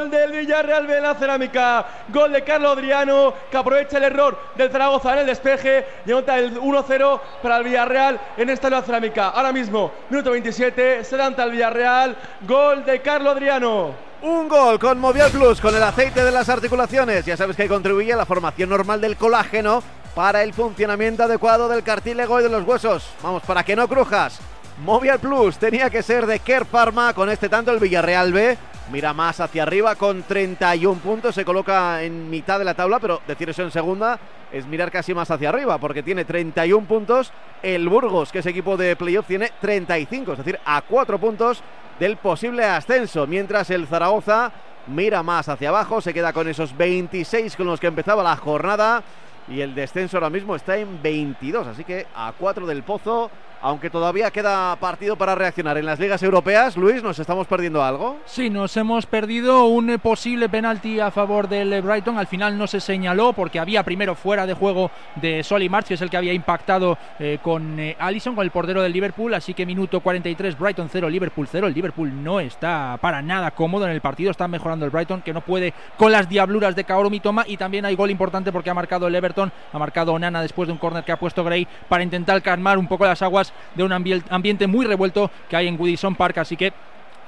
[0.10, 1.86] del Villarreal en la cerámica.
[2.10, 6.38] Gol de Carlos Adriano, que aprovecha el error del Zaragoza en el despeje y anota
[6.38, 9.30] el 1-0 para el Villarreal en esta nueva cerámica.
[9.30, 12.16] Ahora mismo, minuto 27, se levanta el Villarreal.
[12.42, 13.94] Gol de Carlos Adriano.
[14.22, 17.26] Un gol con Movial Plus, con el aceite de las articulaciones.
[17.26, 19.84] Ya sabes que contribuye a la formación normal del colágeno
[20.16, 23.10] para el funcionamiento adecuado del cartílago y de los huesos.
[23.22, 24.40] Vamos, para que no crujas.
[24.84, 28.58] Movial Plus tenía que ser de Care Pharma con este tanto el Villarreal B.
[28.92, 33.22] Mira más hacia arriba con 31 puntos, se coloca en mitad de la tabla, pero
[33.26, 34.20] decir eso en segunda
[34.52, 37.32] es mirar casi más hacia arriba, porque tiene 31 puntos.
[37.64, 41.64] El Burgos, que es equipo de playoff, tiene 35, es decir, a 4 puntos
[41.98, 44.52] del posible ascenso, mientras el Zaragoza
[44.88, 49.02] mira más hacia abajo, se queda con esos 26 con los que empezaba la jornada
[49.48, 53.32] y el descenso ahora mismo está en 22, así que a 4 del pozo
[53.64, 58.20] aunque todavía queda partido para reaccionar en las ligas europeas, Luis, ¿nos estamos perdiendo algo?
[58.26, 62.18] Sí, nos hemos perdido un posible penalti a favor del Brighton.
[62.18, 65.94] Al final no se señaló porque había primero fuera de juego de Solly March, que
[65.94, 69.34] es el que había impactado eh, con eh, Allison, con el portero del Liverpool.
[69.34, 71.68] Así que minuto 43, Brighton 0, Liverpool 0.
[71.68, 74.30] El Liverpool no está para nada cómodo en el partido.
[74.30, 77.46] Está mejorando el Brighton, que no puede con las diabluras de Kaoru Mitoma.
[77.48, 80.74] Y también hay gol importante porque ha marcado el Everton, ha marcado Onana después de
[80.74, 83.92] un córner que ha puesto Gray para intentar calmar un poco las aguas de un
[83.92, 86.38] ambiente muy revuelto que hay en Goodison Park.
[86.40, 86.74] Así que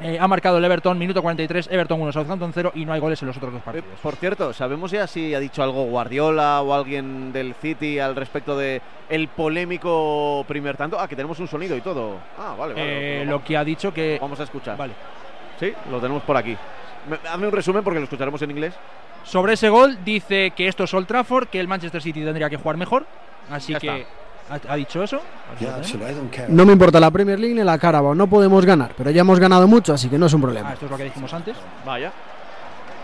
[0.02, 3.22] eh, ha marcado el Everton, minuto 43, Everton 1, Southampton 0 y no hay goles
[3.22, 3.88] en los otros dos partidos.
[4.04, 8.58] Por cierto, ¿sabemos ya si ha dicho algo Guardiola o alguien del City al respecto
[8.58, 11.00] de el polémico primer tanto?
[11.00, 12.18] Ah, que tenemos un sonido y todo.
[12.38, 13.22] Ah, vale, vale.
[13.22, 14.18] Eh, lo que ha dicho que...
[14.22, 14.78] Vamos a escuchar.
[14.78, 14.94] Vale.
[15.60, 16.58] Sí, lo tenemos por aquí.
[17.10, 18.74] Me- Hazme un resumen porque lo escucharemos en inglés.
[19.24, 22.58] Sobre ese gol dice que esto es Old Trafford, que el Manchester City tendría que
[22.58, 23.06] jugar mejor.
[23.50, 24.06] Así Ya que
[24.50, 25.22] ha, ha dicho eso.
[26.50, 29.40] No me importa la Premier League ni la Carabao, no podemos ganar, pero ya hemos
[29.40, 30.74] ganado mucho, así que no es un Ah, problema.
[30.74, 31.56] esto es lo que dijimos antes.
[31.86, 32.12] Vaya.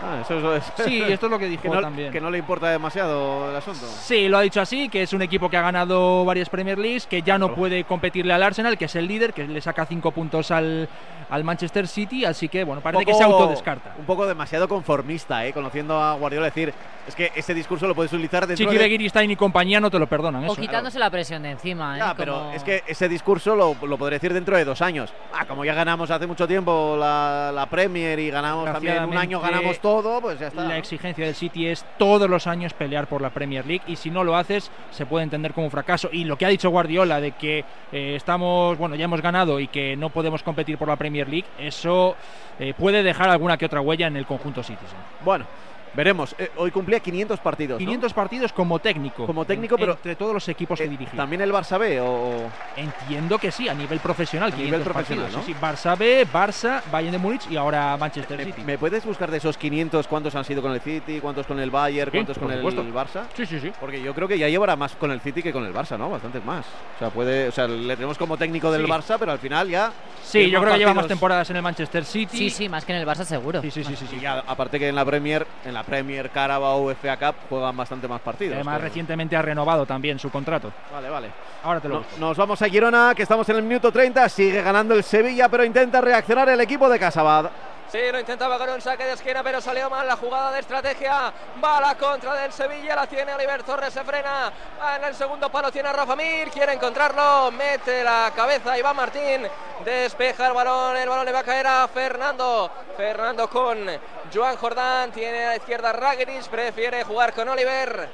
[0.04, 2.12] Ah, eso es, Sí, esto es lo que dijo que no, también.
[2.12, 3.86] Que no le importa demasiado el asunto.
[3.86, 7.06] Sí, lo ha dicho así, que es un equipo que ha ganado varias Premier Leagues,
[7.06, 10.10] que ya no puede competirle al Arsenal, que es el líder, que le saca cinco
[10.10, 10.88] puntos al,
[11.30, 13.94] al Manchester City, así que bueno, parece que se autodescarta.
[13.96, 15.52] Un poco demasiado conformista, ¿eh?
[15.52, 16.74] conociendo a Guardiola decir,
[17.06, 18.84] es que ese discurso lo puedes utilizar dentro Chiqui de...
[18.84, 20.44] Begiristain y compañía no te lo perdonan.
[20.44, 20.60] O Eso.
[20.60, 21.96] quitándose la presión de encima.
[21.96, 21.98] ¿eh?
[21.98, 25.12] Ya, pero Como- es que ese discurso lo, lo podré decir dentro de dos años.
[25.32, 29.40] Ah, como ya ganamos hace mucho tiempo la, la Premier y ganamos también un año
[29.40, 30.64] ganamos todo, pues ya está.
[30.64, 34.10] La exigencia del City es todos los años pelear por la Premier League y si
[34.10, 36.08] no lo haces se puede entender como un fracaso.
[36.12, 39.68] Y lo que ha dicho Guardiola de que eh, estamos, bueno, ya hemos ganado y
[39.68, 42.16] que no podemos competir por la Premier League, eso
[42.58, 44.98] eh, puede dejar alguna que otra huella en el conjunto Citizen.
[45.24, 45.46] Bueno,
[45.94, 46.34] veremos.
[46.38, 47.80] Eh, hoy cumplía 500 partidos.
[47.80, 47.84] ¿no?
[47.86, 49.26] 500 partidos como técnico.
[49.26, 51.16] Como técnico, en- pero- entre todos los equipos que dirigía.
[51.16, 52.50] ¿También el Barça B o...?
[52.76, 54.48] Entiendo que sí, a nivel profesional.
[54.52, 55.46] A nivel 500 profesional, partidos, ¿no?
[55.46, 55.88] sí, sí.
[55.88, 58.62] Barça B, Barça, Bayern de Múnich y ahora Manchester ¿Me, City.
[58.62, 61.70] me puedes buscar de esos 500 cuántos han sido con el City, cuántos con el
[61.70, 62.62] Bayern, Sí, cuántos con el.
[62.92, 63.22] Barça?
[63.34, 63.72] Sí, sí, sí.
[63.80, 66.10] Porque yo creo que ya llevará más con el City que con el Barça, ¿no?
[66.10, 66.64] Bastantes más.
[66.96, 68.90] O sea, puede, o sea, le tenemos como técnico del Sí.
[68.90, 72.04] Barça, pero al final ya Sí, yo creo que lleva más temporadas en el Manchester
[72.04, 72.36] City.
[72.38, 73.60] Sí, sí, más que en el Barça seguro.
[73.60, 74.16] Sí, sí, sí, sí, sí.
[74.16, 78.06] Y ya, aparte que en la Premier, en la Premier Carabao FA Cup juegan bastante
[78.08, 78.54] más partidos.
[78.54, 80.72] Además, pero- recientemente ha renovado también su contrato.
[80.92, 81.28] Vale, vale.
[81.64, 84.28] Ahora te lo No- nos vamos a Girona, que estamos en el minuto 30.
[84.28, 87.50] Sigue ganando el Sevilla, pero intenta reaccionar el equipo de Casabad.
[87.92, 91.30] Sí, lo intentaba con un saque de esquina, pero salió mal la jugada de estrategia.
[91.62, 94.50] Va a la contra del Sevilla, la tiene Oliver Torres, se frena.
[94.80, 98.96] Va en el segundo palo, tiene a Rafa Mir, quiere encontrarlo, mete la cabeza Iván
[98.96, 99.46] Martín,
[99.84, 102.70] despeja el balón, el balón le va a caer a Fernando.
[102.96, 103.86] Fernando con
[104.32, 108.08] Joan Jordán, tiene a la izquierda Rageris, prefiere jugar con Oliver.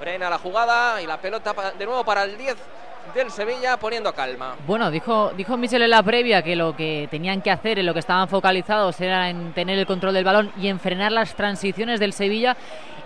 [0.00, 2.56] Frena la jugada y la pelota de nuevo para el 10
[3.14, 4.54] del Sevilla, poniendo calma.
[4.66, 7.92] Bueno, dijo, dijo Michel en la previa que lo que tenían que hacer, en lo
[7.92, 12.00] que estaban focalizados, era en tener el control del balón y en frenar las transiciones
[12.00, 12.56] del Sevilla.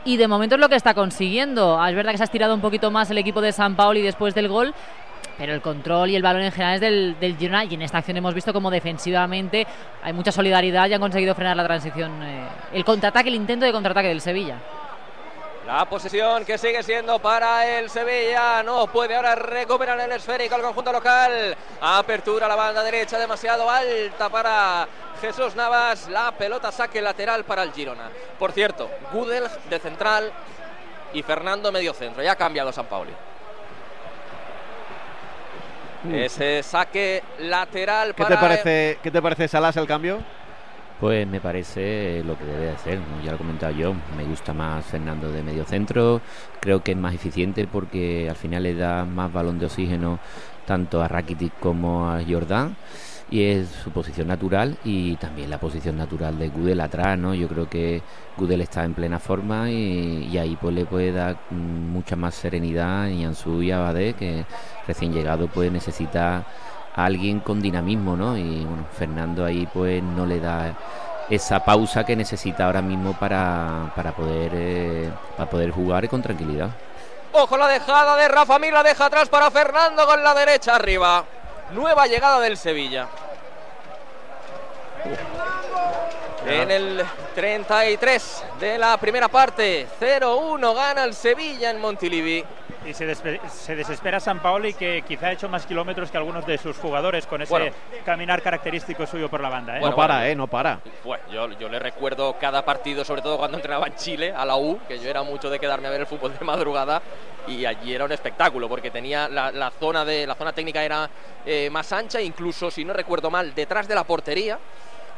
[0.04, 1.80] Y de momento es lo que está consiguiendo.
[1.80, 4.02] Ah, Es verdad que se ha estirado un poquito más el equipo de San Paoli
[4.02, 4.72] después del gol.
[5.38, 7.98] Pero el control y el balón en general es del, del Girona y en esta
[7.98, 9.66] acción hemos visto como defensivamente
[10.02, 13.72] hay mucha solidaridad y han conseguido frenar la transición, eh, el contraataque, el intento de
[13.72, 14.56] contraataque del Sevilla.
[15.66, 18.62] La posesión que sigue siendo para el Sevilla.
[18.62, 21.56] No puede ahora recuperar el esférico al conjunto local.
[21.80, 24.86] Apertura a la banda derecha demasiado alta para
[25.20, 26.08] Jesús Navas.
[26.08, 28.10] La pelota saque lateral para el Girona.
[28.38, 30.32] Por cierto, Gudel de central
[31.12, 32.22] y Fernando medio centro.
[32.22, 33.12] Ya ha cambiado San Pauli.
[36.12, 40.20] Ese saque lateral ¿Qué para te parece, qué te parece Salas el cambio?
[41.00, 43.22] Pues me parece lo que debe ¿no?
[43.22, 46.22] ya lo he comentado yo, me gusta más Fernando de medio centro,
[46.58, 50.18] creo que es más eficiente porque al final le da más balón de oxígeno
[50.64, 52.76] tanto a Rakitic como a Jordán
[53.30, 57.34] y es su posición natural y también la posición natural de Gudel atrás, ¿no?
[57.34, 58.02] Yo creo que
[58.36, 62.34] Gudel está en plena forma y, y ahí pues le puede dar mm, mucha más
[62.34, 64.44] serenidad a Yansu y a Abade, que
[64.86, 66.46] recién llegado puede necesitar
[66.96, 68.36] a alguien con dinamismo, ¿no?
[68.36, 70.74] Y bueno, Fernando ahí pues no le da
[71.28, 76.70] esa pausa que necesita ahora mismo para, para poder eh, para poder jugar con tranquilidad.
[77.32, 81.24] Ojo la dejada de Rafa Mir, la deja atrás para Fernando con la derecha arriba.
[81.72, 83.08] Nueva llegada del Sevilla.
[86.46, 87.02] En el
[87.34, 92.44] 33 de la primera parte, 0-1 gana el Sevilla en Montilivi.
[92.86, 96.56] Y se, se desespera San Paoli que quizá ha hecho más kilómetros que algunos de
[96.56, 97.72] sus jugadores con ese
[98.04, 99.76] caminar característico suyo por la banda.
[99.76, 99.80] ¿eh?
[99.80, 100.36] no para, ¿eh?
[100.36, 100.78] No para.
[101.02, 104.56] Bueno, yo, yo le recuerdo cada partido, sobre todo cuando entrenaba en Chile, a la
[104.56, 107.02] U, que yo era mucho de quedarme a ver el fútbol de madrugada
[107.48, 111.08] y allí era un espectáculo porque tenía la, zona de la zona técnica era
[111.44, 114.58] eh, más ancha incluso si no recuerdo mal detrás de la portería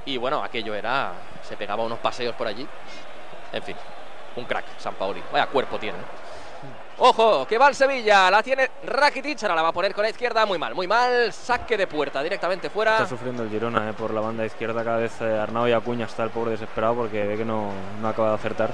[0.05, 2.67] y bueno aquello era se pegaba unos paseos por allí.
[3.53, 3.77] En fin
[4.39, 5.23] un crack San Paoli.
[5.33, 5.99] Vaya cuerpo tiene
[7.01, 10.11] Ojo, que va el Sevilla, la tiene Rakitic, ahora la va a poner con la
[10.11, 12.95] izquierda, muy mal, muy mal, saque de puerta directamente fuera.
[12.95, 16.07] Está sufriendo el Girona eh, por la banda izquierda, cada vez eh, Arnau y Acuña
[16.07, 17.71] está el pobre desesperado porque ve que no,
[18.03, 18.73] no acaba de acertar.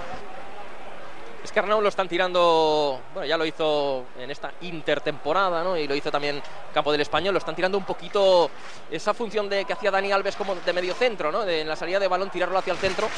[1.44, 5.76] Es que Arnau lo están tirando, bueno, ya lo hizo en esta intertemporada, ¿no?
[5.76, 6.42] Y lo hizo también
[6.72, 8.50] Campo del Español, lo están tirando un poquito
[8.90, 11.44] esa función de que hacía Dani Alves como de medio centro, ¿no?
[11.44, 13.08] De, en la salida de balón tirarlo hacia el centro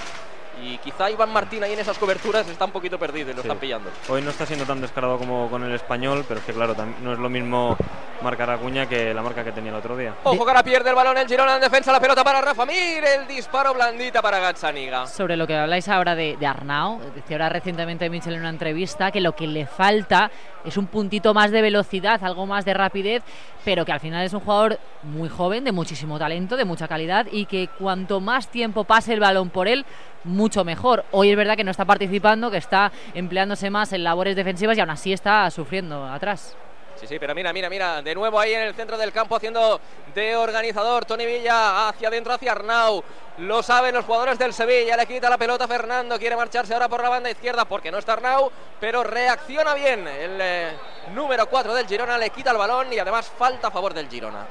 [0.63, 3.59] y quizá Iván Martín ahí en esas coberturas está un poquito perdido y lo están
[3.59, 3.91] pillando.
[4.09, 7.13] Hoy no está siendo tan descarado como con el español, pero es que claro, no
[7.13, 7.77] es lo mismo
[8.23, 10.15] marcar a Cuña que la marca que tenía el otro día.
[10.25, 13.05] Ojo que ahora pierde el balón el Girona en defensa, la pelota para Rafa Mir,
[13.05, 15.07] el disparo blandita para Gazzaniga.
[15.07, 19.11] Sobre lo que habláis ahora de, de Arnau, decía ahora recientemente Michel en una entrevista
[19.11, 20.31] que lo que le falta
[20.65, 23.23] es un puntito más de velocidad, algo más de rapidez,
[23.65, 27.27] pero que al final es un jugador muy joven, de muchísimo talento, de mucha calidad
[27.31, 29.85] y que cuanto más tiempo pase el balón por él,
[30.27, 31.05] mucho mejor.
[31.13, 34.81] Hoy es verdad que no está participando, que está empleándose más en labores defensivas y
[34.81, 36.57] aún así está sufriendo atrás.
[36.97, 39.79] Sí, sí, pero mira, mira, mira, de nuevo ahí en el centro del campo haciendo
[40.15, 43.05] de organizador Tony Villa hacia adentro, hacia Arnau.
[43.39, 47.03] Lo saben los jugadores del Sevilla, le quita la pelota Fernando, quiere marcharse ahora por
[47.03, 48.51] la banda izquierda porque no está Arnau,
[48.81, 50.71] pero reacciona bien el eh,
[51.15, 54.47] número 4 del Girona, le quita el balón y además falta a favor del Girona.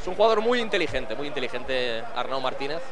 [0.00, 2.82] Es un jugador muy inteligente, muy inteligente Arnau Martínez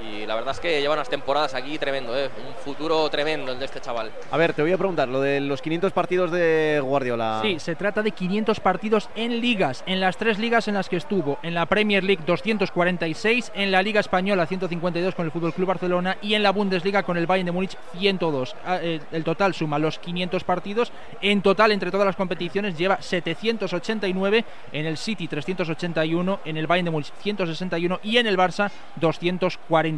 [0.00, 2.30] y la verdad es que lleva unas temporadas aquí tremendo, ¿eh?
[2.46, 4.10] un futuro tremendo el de este chaval.
[4.30, 7.40] A ver, te voy a preguntar, lo de los 500 partidos de Guardiola.
[7.42, 10.96] Sí, se trata de 500 partidos en ligas, en las tres ligas en las que
[10.96, 15.68] estuvo, en la Premier League 246, en la Liga Española 152 con el Fútbol Club
[15.68, 18.56] Barcelona y en la Bundesliga con el Bayern de Múnich 102.
[18.64, 23.00] Ah, eh, el total suma los 500 partidos, en total entre todas las competiciones lleva
[23.00, 28.70] 789, en el City 381, en el Bayern de Múnich 161 y en el Barça
[28.96, 29.89] 240.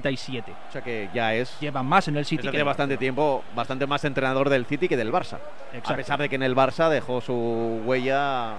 [0.69, 1.59] O sea que ya es.
[1.61, 2.49] Lleva más en el City.
[2.49, 5.39] Hace bastante tiempo, bastante más entrenador del City que del Barça.
[5.85, 8.55] A pesar de que en el Barça dejó su huella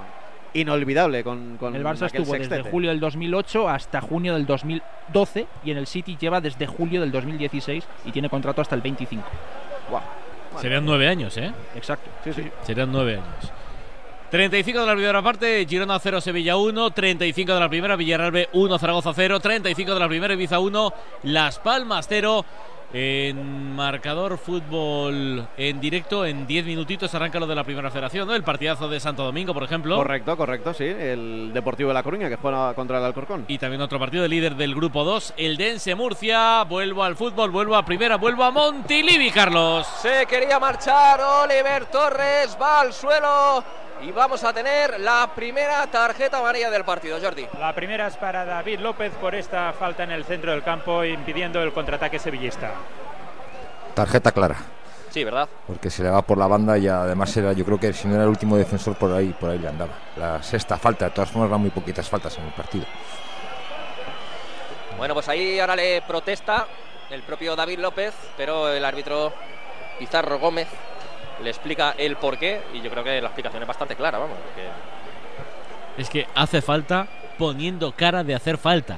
[0.54, 5.72] inolvidable con, con el Barça estuvo desde julio del 2008 hasta junio del 2012 y
[5.72, 9.24] en el City lleva desde julio del 2016 y tiene contrato hasta el 25.
[10.60, 11.52] Serían nueve años, ¿eh?
[11.76, 12.10] Exacto.
[12.24, 12.52] Sí, sí.
[12.62, 13.52] Serían nueve años.
[14.34, 18.50] 35 de la primera parte, Girona 0, Sevilla 1, 35 de la primera, Villarreal B
[18.54, 22.44] 1, Zaragoza 0, 35 de la primera, Ibiza 1, Las Palmas 0.
[22.94, 28.34] En marcador fútbol en directo, en 10 minutitos arranca lo de la primera federación, ¿no?
[28.34, 29.96] El partidazo de Santo Domingo, por ejemplo.
[29.98, 30.86] Correcto, correcto, sí.
[30.86, 33.46] El Deportivo de La Coruña que juega contra el Alcorcón.
[33.48, 36.64] Y también otro partido de líder del grupo 2, el Dense Murcia.
[36.64, 39.86] Vuelvo al fútbol, vuelvo a primera, vuelvo a Montilivi, Carlos.
[40.02, 46.40] Se quería marchar Oliver Torres, va al suelo y vamos a tener la primera tarjeta
[46.40, 47.48] amarilla del partido, Jordi.
[47.60, 51.62] La primera es para David López por esta falta en el centro del campo, impidiendo
[51.62, 52.72] el contraataque sevillista.
[53.94, 54.58] Tarjeta clara.
[55.10, 55.48] Sí, ¿verdad?
[55.68, 58.16] Porque se le va por la banda y además era, yo creo que si no
[58.16, 59.94] era el último defensor por ahí, por ahí le andaba.
[60.18, 62.86] La sexta falta, de todas formas van muy poquitas faltas en el partido.
[64.98, 66.68] Bueno, pues ahí ahora le protesta
[67.10, 69.34] el propio David López, pero el árbitro
[70.00, 70.68] Pizarro Gómez
[71.42, 74.38] le explica el por qué y yo creo que la explicación es bastante clara, vamos.
[75.98, 77.08] Es que hace falta
[77.38, 78.98] poniendo cara de hacer falta,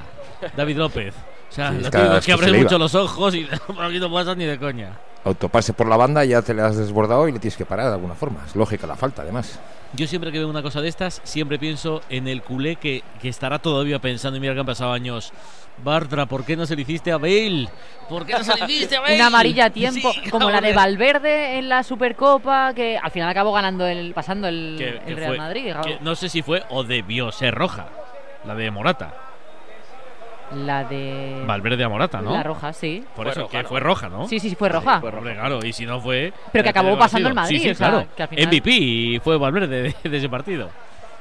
[0.56, 1.16] David López.
[1.56, 3.48] O sea, que, abre mucho los ojos y
[4.00, 4.92] no pasa ni de coña.
[5.24, 7.94] Autopase por la banda, ya te le has desbordado y le tienes que parar de
[7.94, 8.42] alguna forma.
[8.46, 9.58] Es lógica la falta, además.
[9.94, 13.30] Yo siempre que veo una cosa de estas, siempre pienso en el culé que, que
[13.30, 15.32] estará todavía pensando, y mira que han pasado años
[15.84, 17.70] Bartra, ¿por qué no se le hiciste a Bale?
[18.10, 19.16] ¿Por qué no se le hiciste a Bale?
[19.16, 23.54] Una amarilla a tiempo, como la de Valverde en la Supercopa, que al final acabó
[23.54, 25.74] ganando el, pasando el, Real Madrid.
[26.02, 27.88] no sé si fue o debió ser roja,
[28.46, 29.14] la de Morata.
[30.54, 31.44] La de.
[31.48, 32.32] Valverde a Morata, ¿no?
[32.32, 33.04] La roja, sí.
[33.16, 34.28] Por eso, que fue roja, ¿no?
[34.28, 35.02] Sí, sí, sí, fue roja.
[35.02, 36.34] fue claro, y si no fue.
[36.52, 37.60] Pero que acabó pasando el Madrid.
[37.60, 38.06] Sí, sí, claro.
[38.32, 40.70] MVP y fue Valverde de ese partido.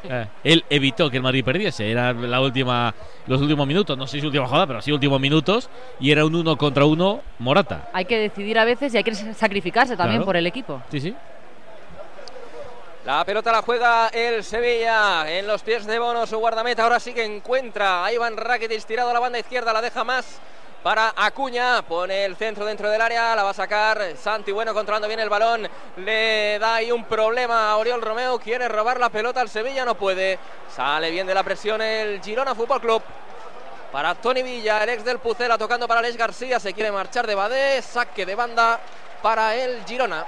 [0.09, 1.91] Eh, él evitó que el Madrid perdiese.
[1.91, 2.95] Era la última,
[3.27, 5.71] los últimos minutos, no sé si última jugada, pero sí últimos minutos.
[6.01, 7.89] Y era un uno contra uno Morata.
[7.93, 10.83] Hay que decidir a veces y hay que sacrificarse también por el equipo.
[10.91, 11.15] Sí, sí.
[13.05, 16.85] La pelota la juega el Sevilla en los pies de Bono, su guardameta.
[16.85, 20.25] Ahora sí que encuentra a Iván Rakitic tirado a la banda izquierda, la deja más
[20.83, 21.83] para Acuña.
[21.83, 23.37] Pone el centro dentro del área.
[23.37, 25.69] La va a sacar Santi Bueno controlando bien el balón.
[25.99, 28.39] Le da ahí un problema a Oriol Romeo.
[28.39, 29.85] Quiere robar la pelota al Sevilla.
[29.85, 30.39] No puede.
[30.75, 33.03] Sale bien de la presión el Girona Fútbol Club.
[33.93, 36.59] Para Tony Villa, el ex del Pucela, tocando para Alex García.
[36.59, 37.83] Se quiere marchar de Badé.
[37.83, 38.81] Saque de banda
[39.21, 40.25] para el Girona.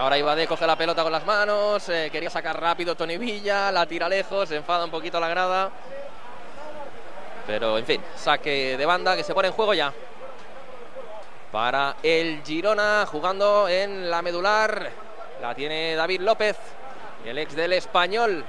[0.00, 3.84] Ahora Ibade coge la pelota con las manos, eh, quería sacar rápido Tony Villa, la
[3.84, 5.70] tira lejos, se enfada un poquito la grada.
[7.46, 9.92] Pero en fin, saque de banda que se pone en juego ya.
[11.52, 14.90] Para el Girona jugando en la medular.
[15.42, 16.56] La tiene David López,
[17.26, 18.42] el ex del español,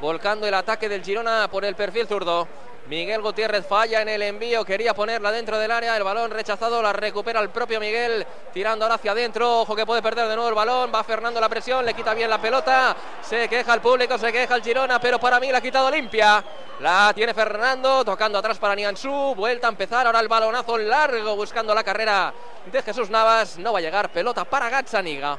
[0.00, 2.48] volcando el ataque del Girona por el perfil zurdo.
[2.88, 6.92] Miguel Gutiérrez falla en el envío, quería ponerla dentro del área, el balón rechazado, la
[6.92, 8.24] recupera el propio Miguel,
[8.54, 11.48] tirando ahora hacia adentro, ojo que puede perder de nuevo el balón, va Fernando la
[11.48, 15.18] presión, le quita bien la pelota, se queja el público, se queja el Girona, pero
[15.18, 16.44] para mí la ha quitado limpia.
[16.80, 21.74] La tiene Fernando, tocando atrás para Niansu, vuelta a empezar, ahora el balonazo largo buscando
[21.74, 22.32] la carrera
[22.70, 25.36] de Jesús Navas, no va a llegar, pelota para Gazzaniga.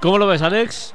[0.00, 0.94] ¿Cómo lo ves, Alex?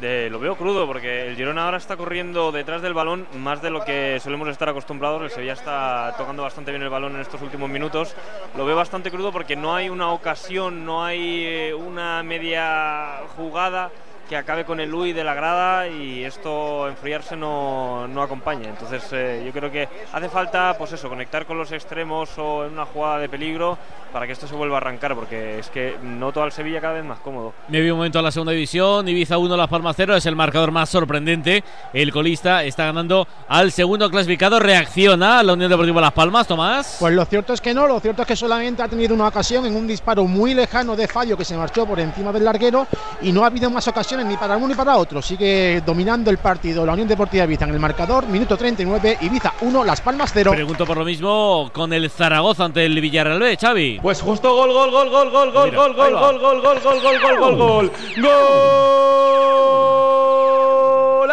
[0.00, 3.84] Lo veo crudo porque el Girona ahora está corriendo detrás del balón más de lo
[3.84, 5.22] que solemos estar acostumbrados.
[5.22, 8.14] El Sevilla está tocando bastante bien el balón en estos últimos minutos.
[8.56, 13.90] Lo veo bastante crudo porque no hay una ocasión, no hay eh, una media jugada
[14.28, 18.68] que acabe con el Luis de la grada y esto enfriarse no, no acompaña.
[18.68, 22.72] Entonces eh, yo creo que hace falta pues eso, conectar con los extremos o en
[22.72, 23.78] una jugada de peligro
[24.12, 27.04] para que esto se vuelva a arrancar, porque es que noto al Sevilla cada vez
[27.04, 27.52] más cómodo.
[27.68, 30.34] Me vi un momento a la segunda división, Ibiza 1, Las Palmas 0, es el
[30.34, 31.62] marcador más sorprendente.
[31.92, 36.96] El colista está ganando al segundo clasificado, reacciona la Unión Deportiva Las Palmas, Tomás.
[36.98, 39.66] Pues lo cierto es que no, lo cierto es que solamente ha tenido una ocasión
[39.66, 42.86] en un disparo muy lejano de fallo que se marchó por encima del larguero
[43.20, 45.22] y no ha habido más ocasiones ni para uno ni para otro.
[45.22, 49.84] Sigue dominando el partido la Unión Deportiva Ibiza en el marcador, minuto 39, Ibiza 1,
[49.84, 50.52] Las Palmas 0.
[50.52, 54.00] Pregunto por lo mismo con el Zaragoza ante el Villarreal B, Xavi.
[54.00, 57.20] Pues justo gol, gol, gol, gol, gol, gol, gol, gol, gol, gol, gol, gol, gol,
[57.20, 57.92] gol, gol, gol.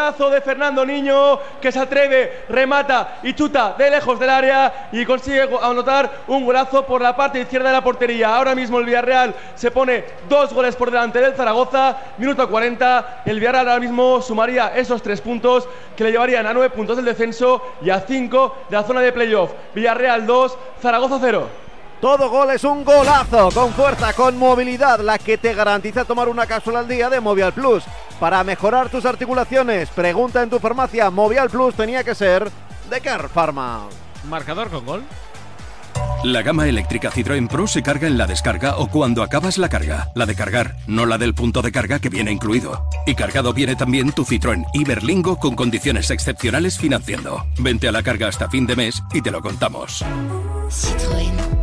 [0.03, 5.05] Golazo de Fernando Niño que se atreve, remata y chuta de lejos del área y
[5.05, 8.35] consigue anotar un golazo por la parte izquierda de la portería.
[8.35, 11.95] Ahora mismo el Villarreal se pone dos goles por delante del Zaragoza.
[12.17, 13.21] Minuto 40.
[13.23, 17.05] El Villarreal ahora mismo sumaría esos tres puntos que le llevarían a nueve puntos del
[17.05, 19.53] descenso y a cinco de la zona de playoff.
[19.73, 21.62] Villarreal 2, Zaragoza 0.
[22.03, 26.45] Todo gol es un golazo, con fuerza, con movilidad, la que te garantiza tomar una
[26.45, 27.85] cápsula al día de Movial Plus.
[28.19, 32.51] Para mejorar tus articulaciones, pregunta en tu farmacia, Movial Plus tenía que ser
[32.89, 33.87] de Car Pharma.
[34.27, 35.03] Marcador con gol.
[36.25, 40.09] La gama eléctrica Citroën Pro se carga en la descarga o cuando acabas la carga.
[40.13, 42.85] La de cargar, no la del punto de carga que viene incluido.
[43.05, 47.45] Y cargado viene también tu Citroën Iberlingo con condiciones excepcionales financiando.
[47.59, 50.03] Vente a la carga hasta fin de mes y te lo contamos.
[50.69, 51.62] Citroën.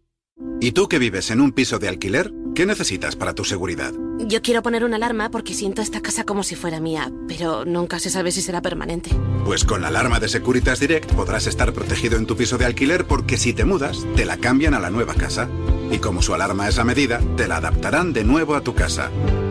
[0.59, 2.31] ¿Y tú que vives en un piso de alquiler?
[2.53, 3.93] ¿Qué necesitas para tu seguridad?
[4.19, 7.97] Yo quiero poner una alarma porque siento esta casa como si fuera mía, pero nunca
[7.97, 9.09] se sabe si será permanente.
[9.45, 13.07] Pues con la alarma de Securitas Direct podrás estar protegido en tu piso de alquiler
[13.07, 15.49] porque si te mudas, te la cambian a la nueva casa.
[15.91, 19.09] Y como su alarma es a medida, te la adaptarán de nuevo a tu casa.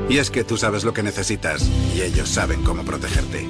[0.09, 3.49] Y es que tú sabes lo que necesitas y ellos saben cómo protegerte.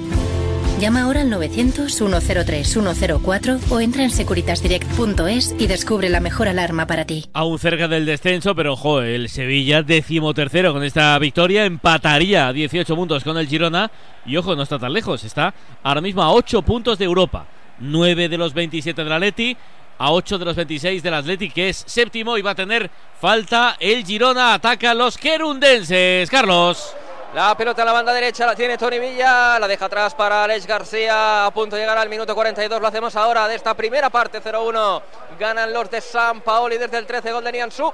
[0.81, 7.29] Llama ahora al 900-103-104 o entra en securitasdirect.es y descubre la mejor alarma para ti.
[7.33, 13.23] Aún cerca del descenso, pero ojo, el Sevilla tercero con esta victoria empataría 18 puntos
[13.23, 13.91] con el Girona
[14.25, 15.53] y ojo, no está tan lejos, está
[15.83, 17.45] ahora mismo a 8 puntos de Europa.
[17.77, 19.55] 9 de los 27 del Atleti,
[19.99, 23.77] a 8 de los 26 del Atleti, que es séptimo y va a tener falta
[23.79, 24.55] el Girona.
[24.55, 26.27] Ataca a los querundenses.
[26.27, 26.95] Carlos.
[27.33, 30.67] La pelota a la banda derecha la tiene Tony Villa, la deja atrás para Alex
[30.67, 34.41] García, a punto de llegar al minuto 42, lo hacemos ahora de esta primera parte
[34.41, 35.01] 0-1.
[35.39, 37.93] Ganan los de San Paoli desde el 13, gol de Nianzú.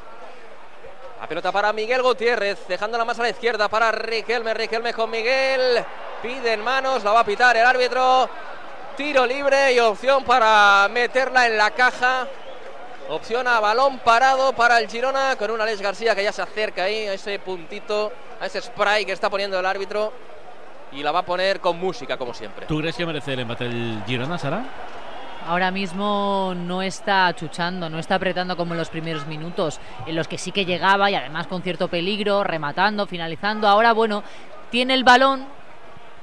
[1.22, 5.86] La pelota para Miguel Gutiérrez, dejándola más a la izquierda para Riquelme, Riquelme con Miguel,
[6.24, 8.28] piden manos, la va a pitar el árbitro.
[8.96, 12.28] Tiro libre y opción para meterla en la caja.
[13.10, 16.84] Opción a balón parado para el Girona con un Alex García que ya se acerca
[16.84, 20.12] ahí a ese puntito a ese spray que está poniendo el árbitro
[20.92, 22.66] y la va a poner con música, como siempre.
[22.66, 24.64] ¿Tú crees que merece el empate el Girona, Sara?
[25.48, 30.28] ahora mismo no está chuchando, no está apretando como en los primeros minutos, en los
[30.28, 33.68] que sí que llegaba y además con cierto peligro, rematando, finalizando.
[33.68, 34.24] Ahora, bueno,
[34.70, 35.46] tiene el balón,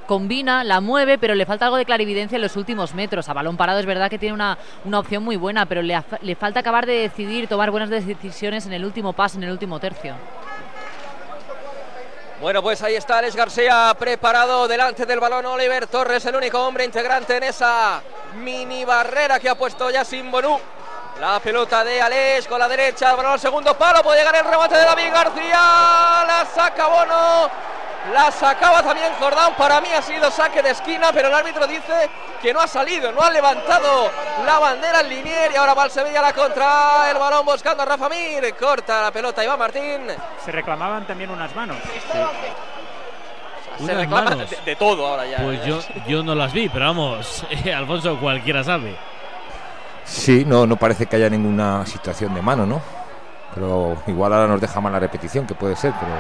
[0.06, 3.28] combina, la mueve, pero le falta algo de clarividencia en los últimos metros.
[3.28, 6.34] A balón parado es verdad que tiene una, una opción muy buena, pero le, le
[6.36, 10.14] falta acabar de decidir, tomar buenas decisiones en el último paso, en el último tercio.
[12.40, 15.46] Bueno, pues ahí está Alex García preparado delante del balón.
[15.46, 18.02] Oliver Torres, el único hombre integrante en esa
[18.42, 20.30] mini barrera que ha puesto ya sin.
[21.20, 24.76] La pelota de Alex con la derecha, balón al segundo palo, puede llegar el remate
[24.76, 27.48] de David García, la saca Bono,
[28.12, 32.10] la sacaba también Jordán, para mí ha sido saque de esquina, pero el árbitro dice
[32.42, 34.10] que no ha salido, no ha levantado
[34.44, 37.82] la bandera en linier y ahora va el Sevilla a la contra, el balón buscando
[37.82, 40.08] a Rafa Mir, corta la pelota Iván Martín.
[40.44, 41.76] Se reclamaban también unas manos.
[43.78, 45.38] Se reclama de, de, todo ahora ya.
[45.38, 45.62] Pues ¿eh?
[45.66, 47.44] yo, yo no las vi, pero vamos,
[47.74, 48.96] Alfonso, cualquiera sabe.
[50.04, 52.80] Sí, no, no parece que haya ninguna situación de mano, ¿no?
[53.54, 56.12] Pero igual ahora nos deja mal la repetición, que puede ser, pero.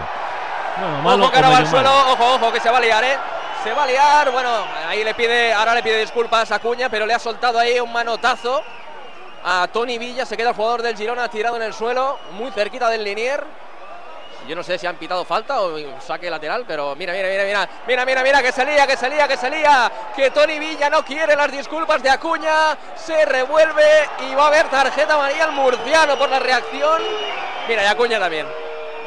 [0.76, 3.16] Ojo que ahora va al suelo, ojo, ojo, que se va a liar, ¿eh?
[3.62, 4.50] Se va a liar, bueno,
[4.88, 7.92] ahí le pide, ahora le pide disculpas a Cuña, pero le ha soltado ahí un
[7.92, 8.62] manotazo
[9.44, 12.88] a Tony Villa, se queda el jugador del Girona tirado en el suelo, muy cerquita
[12.90, 13.44] del linier.
[14.46, 17.68] Yo no sé si han pitado falta o saque lateral, pero mira, mira, mira, mira,
[17.86, 20.90] mira, mira, mira, que se lía, que se lía, que se lía, que Tony Villa
[20.90, 25.52] no quiere las disculpas de Acuña, se revuelve y va a haber tarjeta amarilla al
[25.52, 27.00] murciano por la reacción.
[27.66, 28.46] Mira, y Acuña también.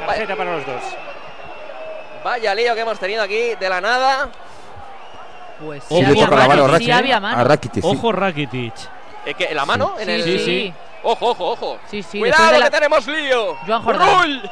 [0.08, 0.82] Tarjeta para los dos.
[2.28, 4.30] Vaya lío que hemos tenido aquí de la nada.
[5.64, 7.40] Pues sí, había, mano, sí había mano.
[7.40, 7.90] A Rakitic, sí.
[7.90, 8.74] Ojo Rakitic.
[9.26, 9.94] ¿Eh, que, ¿La mano?
[9.96, 10.24] Sí, en el...
[10.24, 10.74] sí, sí.
[11.04, 11.80] Ojo, ojo, ojo.
[11.90, 12.20] Sí, sí.
[12.20, 12.70] Cuidado de que la...
[12.70, 13.56] tenemos lío.
[13.66, 14.24] Joan Jordán.
[14.24, 14.52] ¡Rul!